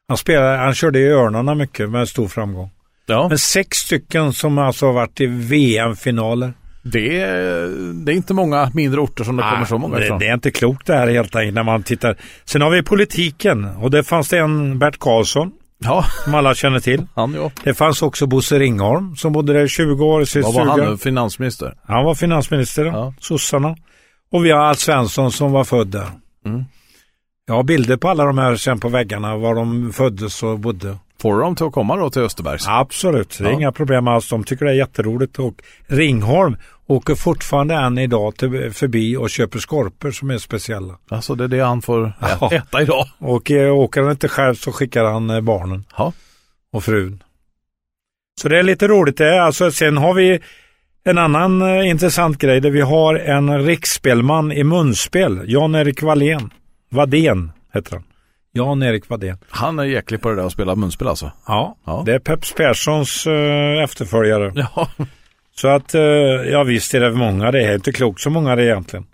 Han, 0.07 0.17
spelade, 0.17 0.57
han 0.57 0.73
körde 0.73 0.99
i 0.99 1.07
Örnarna 1.07 1.55
mycket 1.55 1.89
med 1.89 2.09
stor 2.09 2.27
framgång. 2.27 2.69
Ja, 3.07 3.27
Men 3.29 3.37
sex 3.37 3.77
stycken 3.77 4.33
som 4.33 4.57
alltså 4.57 4.85
har 4.85 4.93
varit 4.93 5.21
i 5.21 5.25
VM-finaler. 5.25 6.53
det 6.83 7.19
är, 7.21 7.67
det 8.05 8.11
är 8.11 8.15
inte 8.15 8.33
många 8.33 8.71
mindre 8.73 8.99
orter 9.01 9.23
som 9.23 9.37
det 9.37 9.43
kommer 9.43 9.65
så 9.65 9.77
många 9.77 9.95
Ah, 9.95 9.99
det, 9.99 10.05
ifrån. 10.05 10.19
det 10.19 10.27
är 10.27 10.33
inte 10.33 10.51
klokt 10.51 10.87
det 10.87 10.93
här 10.93 11.07
helt 11.07 11.35
enkelt 11.35 11.55
när 11.55 11.63
man 11.63 11.83
tittar. 11.83 12.17
Sen 12.45 12.61
har 12.61 12.69
vi 12.69 12.83
politiken 12.83 13.65
och 13.65 13.91
det 13.91 14.03
fanns 14.03 14.29
det 14.29 14.37
en 14.37 14.79
Bert 14.79 14.99
Karlsson 14.99 15.51
Ja, 15.79 16.05
som 16.23 16.35
alla 16.35 16.55
känner 16.55 16.79
till. 16.79 17.05
han 17.15 17.33
ja. 17.33 17.51
Det 17.63 17.73
fanns 17.73 18.01
också 18.01 18.25
Bosse 18.27 18.59
Ringholm 18.59 19.15
som 19.15 19.33
bodde 19.33 19.53
där 19.53 19.63
i 19.65 19.67
20 19.69 20.05
år. 20.05 20.41
Vad 20.43 20.53
var 20.53 20.85
han? 20.85 20.97
Finansminister? 20.97 21.73
Han 21.87 22.05
var 22.05 22.15
finansminister, 22.15 22.85
Ja. 22.85 23.13
sossarna. 23.19 23.75
Och 24.31 24.45
vi 24.45 24.51
har 24.51 24.59
Alf 24.59 24.79
Svensson 24.79 25.31
som 25.31 25.51
var 25.51 25.63
född 25.63 25.87
där. 25.87 26.05
Mm. 26.45 26.63
Jag 27.47 27.53
har 27.55 27.63
bilder 27.63 27.97
på 27.97 28.09
alla 28.09 28.23
de 28.25 28.37
här 28.37 28.55
sen 28.55 28.79
på 28.79 28.89
väggarna 28.89 29.37
var 29.37 29.55
de 29.55 29.93
föddes 29.93 30.43
och 30.43 30.59
bodde. 30.59 30.97
Får 31.21 31.35
du 31.35 31.41
dem 31.41 31.55
till 31.55 31.65
att 31.65 31.71
komma 31.73 31.95
då 31.95 32.09
till 32.09 32.21
Österbergs? 32.21 32.65
Absolut, 32.67 33.37
det 33.37 33.43
är 33.43 33.47
Ja. 33.49 33.53
inga 33.53 33.71
problem 33.71 34.07
alls. 34.07 34.29
De 34.29 34.43
tycker 34.43 34.65
det 34.65 34.71
är 34.71 34.75
jätteroligt 34.75 35.39
och 35.39 35.61
Ringholm 35.87 36.57
åker 36.87 37.15
fortfarande 37.15 37.75
än 37.75 37.97
idag 37.97 38.35
till, 38.37 38.71
förbi 38.73 39.17
och 39.17 39.29
köper 39.29 39.59
skorpor 39.59 40.11
som 40.11 40.29
är 40.29 40.37
speciella. 40.37 40.97
Alltså 41.09 41.35
det 41.35 41.43
är 41.43 41.47
det 41.47 41.59
han 41.59 41.81
får 41.81 42.13
Ja. 42.39 42.49
äta 42.53 42.81
idag. 42.81 43.05
Och 43.19 43.51
eh, 43.51 43.75
åker 43.75 44.01
han 44.01 44.11
inte 44.11 44.27
själv 44.27 44.55
så 44.55 44.71
skickar 44.71 45.03
han 45.03 45.29
eh, 45.29 45.41
barnen 45.41 45.85
Ja. 45.97 46.13
och 46.71 46.83
frun. 46.83 47.23
Så 48.41 48.49
det 48.49 48.59
är 48.59 48.63
lite 48.63 48.87
roligt 48.87 49.17
det. 49.17 49.43
Alltså, 49.43 49.71
sen 49.71 49.97
har 49.97 50.13
vi 50.13 50.39
en 51.03 51.17
annan 51.17 51.61
eh, 51.61 51.89
intressant 51.89 52.37
grej 52.37 52.61
där 52.61 52.69
vi 52.71 52.81
har 52.81 53.15
en 53.15 53.65
riksspelman 53.65 54.51
i 54.51 54.63
munspel, 54.63 55.41
Jan-Erik 55.47 56.01
Wallén. 56.03 56.53
Vadén 56.89 57.51
heter 57.73 57.91
han. 57.93 58.03
Jan-Erik 58.53 59.09
Vadén. 59.09 59.37
Han 59.49 59.79
är 59.79 59.83
jäklig 59.83 60.21
på 60.21 60.29
det 60.29 60.35
där 60.35 60.43
att 60.43 60.51
spela 60.51 60.75
munspel 60.75 61.07
alltså. 61.07 61.31
Ja, 61.47 61.77
Ja. 61.85 62.03
det 62.05 62.13
är 62.13 62.19
Peps 62.19 62.53
Perssons 62.53 63.27
eh, 63.27 63.83
efterföljare. 63.83 64.51
Ja. 64.55 64.87
Så 65.55 65.67
att, 65.67 65.95
eh, 65.95 66.01
ja 66.51 66.63
visst 66.63 66.93
är 66.93 66.99
det 66.99 67.11
många, 67.11 67.51
det 67.51 67.63
är 67.63 67.75
inte 67.75 67.91
klokt 67.91 68.21
så 68.21 68.29
många 68.29 68.55
det 68.55 68.61
är 68.61 68.65
egentligen. 68.65 69.05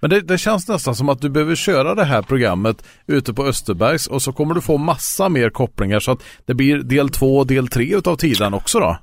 Men 0.00 0.10
det, 0.10 0.20
det 0.20 0.38
känns 0.38 0.68
nästan 0.68 0.94
som 0.94 1.08
att 1.08 1.20
du 1.20 1.28
behöver 1.30 1.54
köra 1.54 1.94
det 1.94 2.04
här 2.04 2.22
programmet 2.22 2.84
ute 3.06 3.34
på 3.34 3.44
Österbergs 3.46 4.06
och 4.06 4.22
så 4.22 4.32
kommer 4.32 4.54
du 4.54 4.60
få 4.60 4.76
massa 4.78 5.28
mer 5.28 5.50
kopplingar 5.50 6.00
så 6.00 6.12
att 6.12 6.18
det 6.46 6.54
blir 6.54 6.78
del 6.78 7.08
två 7.08 7.38
och 7.38 7.46
del 7.46 7.68
tre 7.68 7.94
utav 7.96 8.16
tiden 8.16 8.54
också 8.54 8.80
då. 8.80 8.98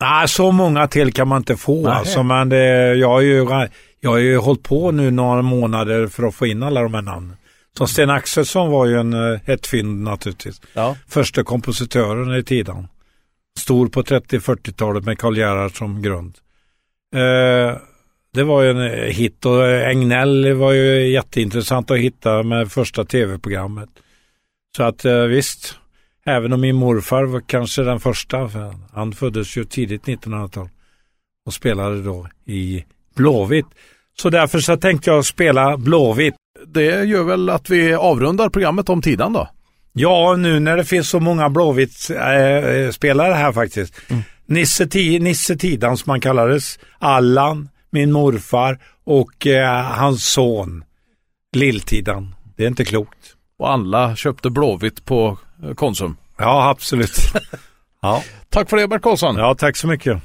Nej, 0.00 0.28
så 0.28 0.52
många 0.52 0.86
till 0.88 1.12
kan 1.12 1.28
man 1.28 1.38
inte 1.38 1.56
få 1.56 1.82
Nej. 1.82 1.92
alltså, 1.92 2.22
men 2.22 2.48
det, 2.48 2.94
jag, 2.94 3.08
har 3.08 3.20
ju, 3.20 3.46
jag 4.00 4.10
har 4.10 4.18
ju 4.18 4.36
hållit 4.38 4.62
på 4.62 4.90
nu 4.90 5.10
några 5.10 5.42
månader 5.42 6.06
för 6.06 6.22
att 6.22 6.34
få 6.34 6.46
in 6.46 6.62
alla 6.62 6.82
de 6.82 6.94
här 6.94 7.02
namnen. 7.02 7.36
Så 7.78 7.86
Sten 7.86 8.10
Axelsson 8.10 8.70
var 8.70 8.86
ju 8.86 9.00
en, 9.00 9.12
eh, 9.12 9.40
ett 9.46 9.66
fynd 9.66 10.02
naturligtvis. 10.02 10.60
Ja. 10.72 10.96
Första 11.08 11.44
kompositören 11.44 12.36
i 12.36 12.42
tiden. 12.42 12.88
Stor 13.58 13.88
på 13.88 14.02
30-40-talet 14.02 15.04
med 15.04 15.18
Karl 15.18 15.38
Gerhard 15.38 15.78
som 15.78 16.02
grund. 16.02 16.38
Eh, 17.14 17.76
det 18.34 18.44
var 18.44 18.62
ju 18.62 18.70
en 18.70 18.80
eh, 18.80 19.14
hit 19.14 19.46
och 19.46 19.66
Egnell 19.66 20.52
var 20.52 20.72
ju 20.72 21.08
jätteintressant 21.08 21.90
att 21.90 21.98
hitta 21.98 22.42
med 22.42 22.72
första 22.72 23.04
tv-programmet. 23.04 23.88
Så 24.76 24.82
att 24.82 25.04
eh, 25.04 25.22
visst, 25.22 25.76
även 26.26 26.52
om 26.52 26.60
min 26.60 26.76
morfar 26.76 27.24
var 27.24 27.42
kanske 27.46 27.82
den 27.82 28.00
första, 28.00 28.48
för 28.48 28.74
han 28.92 29.12
föddes 29.12 29.56
ju 29.56 29.64
tidigt 29.64 30.02
1900-tal 30.02 30.68
och 31.46 31.54
spelade 31.54 32.02
då 32.02 32.28
i 32.44 32.84
Blåvitt. 33.14 33.66
Så 34.18 34.30
därför 34.30 34.58
så 34.58 34.76
tänkte 34.76 35.10
jag 35.10 35.24
spela 35.24 35.76
Blåvitt. 35.76 36.34
Det 36.66 37.04
gör 37.04 37.22
väl 37.24 37.50
att 37.50 37.70
vi 37.70 37.94
avrundar 37.94 38.48
programmet 38.48 38.88
om 38.88 39.02
tiden 39.02 39.32
då. 39.32 39.48
Ja, 39.92 40.36
nu 40.38 40.60
när 40.60 40.76
det 40.76 40.84
finns 40.84 41.08
så 41.08 41.20
många 41.20 41.48
Blåvitt-spelare 41.48 43.32
här 43.34 43.52
faktiskt. 43.52 43.94
Nisse, 44.46 44.84
Ti- 44.84 45.18
Nisse 45.20 45.56
Tidan 45.56 45.96
som 45.96 46.10
han 46.10 46.20
kallades, 46.20 46.78
Allan, 46.98 47.68
min 47.90 48.12
morfar 48.12 48.78
och 49.04 49.46
eh, 49.46 49.82
hans 49.84 50.24
son 50.26 50.84
Lilltidan. 51.56 52.34
Det 52.56 52.64
är 52.64 52.68
inte 52.68 52.84
klokt. 52.84 53.18
Och 53.58 53.70
alla 53.72 54.16
köpte 54.16 54.50
Blåvitt 54.50 55.04
på 55.04 55.38
eh, 55.64 55.74
Konsum. 55.74 56.16
Ja, 56.38 56.68
absolut. 56.70 57.16
ja. 58.02 58.22
Tack 58.48 58.70
för 58.70 58.76
det 58.76 58.88
Bert 58.88 59.02
Karlsson. 59.02 59.36
ja, 59.36 59.54
tack 59.54 59.76
så 59.76 59.86
mycket. 59.86 60.22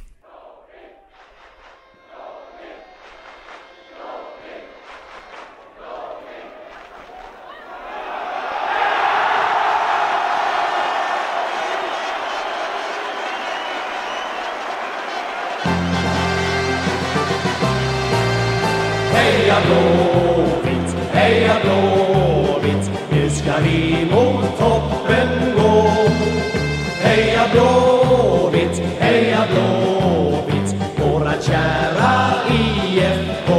Heja 29.38 29.48
Blåvitt, 29.54 30.76
våra 30.98 31.34
kära 31.42 32.34
IFK. 32.50 33.54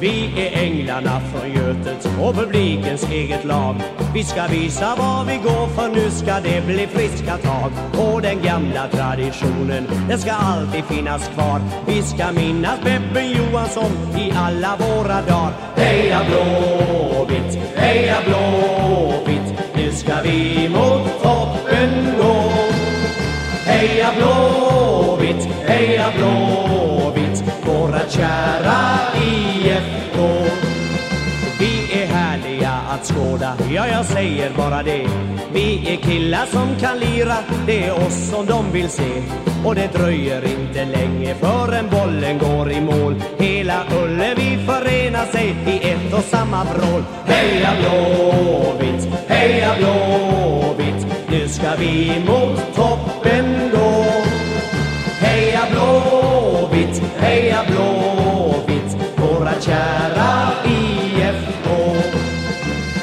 Vi 0.00 0.32
är 0.36 0.62
änglarna 0.62 1.20
från 1.20 1.52
Götet 1.52 2.08
och 2.20 2.34
publikens 2.34 3.10
eget 3.10 3.44
lag. 3.44 3.76
Vi 4.14 4.24
ska 4.24 4.46
visa 4.46 4.96
var 4.96 5.24
vi 5.24 5.36
går 5.36 5.66
för 5.66 5.88
nu 5.88 6.10
ska 6.10 6.40
det 6.40 6.66
bli 6.66 6.86
friska 6.86 7.36
tag. 7.36 7.72
Och 7.92 8.22
den 8.22 8.42
gamla 8.42 8.88
traditionen, 8.88 9.86
den 10.08 10.18
ska 10.18 10.32
alltid 10.32 10.84
finnas 10.84 11.28
kvar. 11.28 11.60
Vi 11.86 12.02
ska 12.02 12.32
minnas 12.32 12.80
Beppe 12.84 13.20
Johansson 13.20 13.90
i 14.18 14.32
alla 14.36 14.76
våra 14.76 15.22
dagar. 15.22 15.52
Heja 15.76 16.20
Blåvitt, 16.28 17.58
heja 17.76 18.16
Blåvitt, 18.26 19.74
nu 19.74 19.92
ska 19.92 20.22
vi 20.22 20.68
mot 20.68 21.22
toppen 21.22 22.16
gå. 22.18 22.68
Heja 23.68 24.12
heja 26.08 26.18
Blåvitt, 26.18 27.44
våra 27.66 28.00
kära 28.08 28.98
IFK. 29.22 30.18
Vi 31.58 32.02
är 32.02 32.06
härliga 32.06 32.70
att 32.70 33.06
skåda. 33.06 33.56
Ja, 33.70 33.86
jag 33.88 34.04
säger 34.04 34.50
bara 34.56 34.82
det. 34.82 35.08
Vi 35.52 35.92
är 35.92 35.96
killar 35.96 36.46
som 36.46 36.76
kan 36.80 36.98
lira. 36.98 37.36
Det 37.66 37.84
är 37.84 37.92
oss 37.92 38.30
som 38.30 38.46
de 38.46 38.72
vill 38.72 38.88
se. 38.88 39.22
Och 39.64 39.74
det 39.74 39.92
dröjer 39.92 40.44
inte 40.44 40.84
länge 40.84 41.34
förrän 41.34 41.90
bollen 41.90 42.38
går 42.38 42.70
i 42.70 42.80
mål. 42.80 43.14
Hela 43.38 43.84
Ullevi 44.02 44.66
förenar 44.66 45.26
sig 45.26 45.56
i 45.66 45.90
ett 45.90 46.14
och 46.14 46.24
samma 46.24 46.64
vrål. 46.64 47.04
Heja 47.26 47.70
Blåvitt, 47.80 49.08
heja 49.28 49.74
Blåvitt. 49.78 51.06
Nu 51.30 51.48
ska 51.48 51.76
vi 51.78 52.24
mot 52.26 52.74
toppen 52.74 53.17
heja 57.18 57.64
Blåvitt 57.66 58.96
Våra 59.16 59.60
kära 59.60 60.50
IFK 60.64 61.70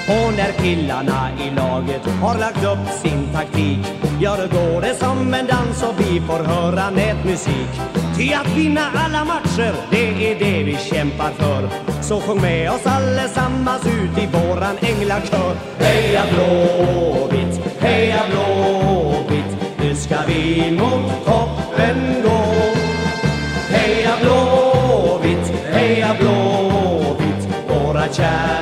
Och 0.08 0.34
när 0.38 0.52
killarna 0.52 1.30
i 1.40 1.56
laget 1.56 2.06
har 2.22 2.40
lagt 2.40 2.64
upp 2.66 2.90
sin 3.02 3.30
taktik 3.34 4.06
Ja, 4.20 4.36
då 4.36 4.58
går 4.58 4.82
det 4.82 4.96
som 4.96 5.34
en 5.34 5.48
dans 5.48 5.84
och 5.84 6.00
vi 6.00 6.22
får 6.22 6.44
höra 6.44 6.90
nätmusik. 6.90 7.70
Ty 8.18 8.34
att 8.34 8.58
vinna 8.58 8.82
alla 8.96 9.26
matcher, 9.26 9.74
det 9.92 10.32
är 10.32 10.40
det 10.40 10.64
vi 10.64 10.78
kämpar 10.78 11.32
för. 11.32 11.70
Så 12.02 12.22
sjung 12.22 12.42
med 12.42 12.72
oss 12.72 12.86
allesammans 12.86 13.86
ut 13.86 14.18
i 14.18 14.28
våran 14.28 14.78
änglakör. 14.82 15.56
Heja 15.80 16.24
Blåvitt, 16.34 17.62
heja 17.80 18.22
Blåvitt 18.32 19.58
Nu 19.80 19.96
ska 19.96 20.16
vi 20.28 20.72
mot 20.72 21.26
toppen 21.26 22.24
gå. 22.24 22.75
Heja 23.76 24.14
Blåvitt, 24.22 25.54
heja 25.72 26.16
Blåvitt 26.20 27.48
Våra 27.68 28.08
kära 28.14 28.55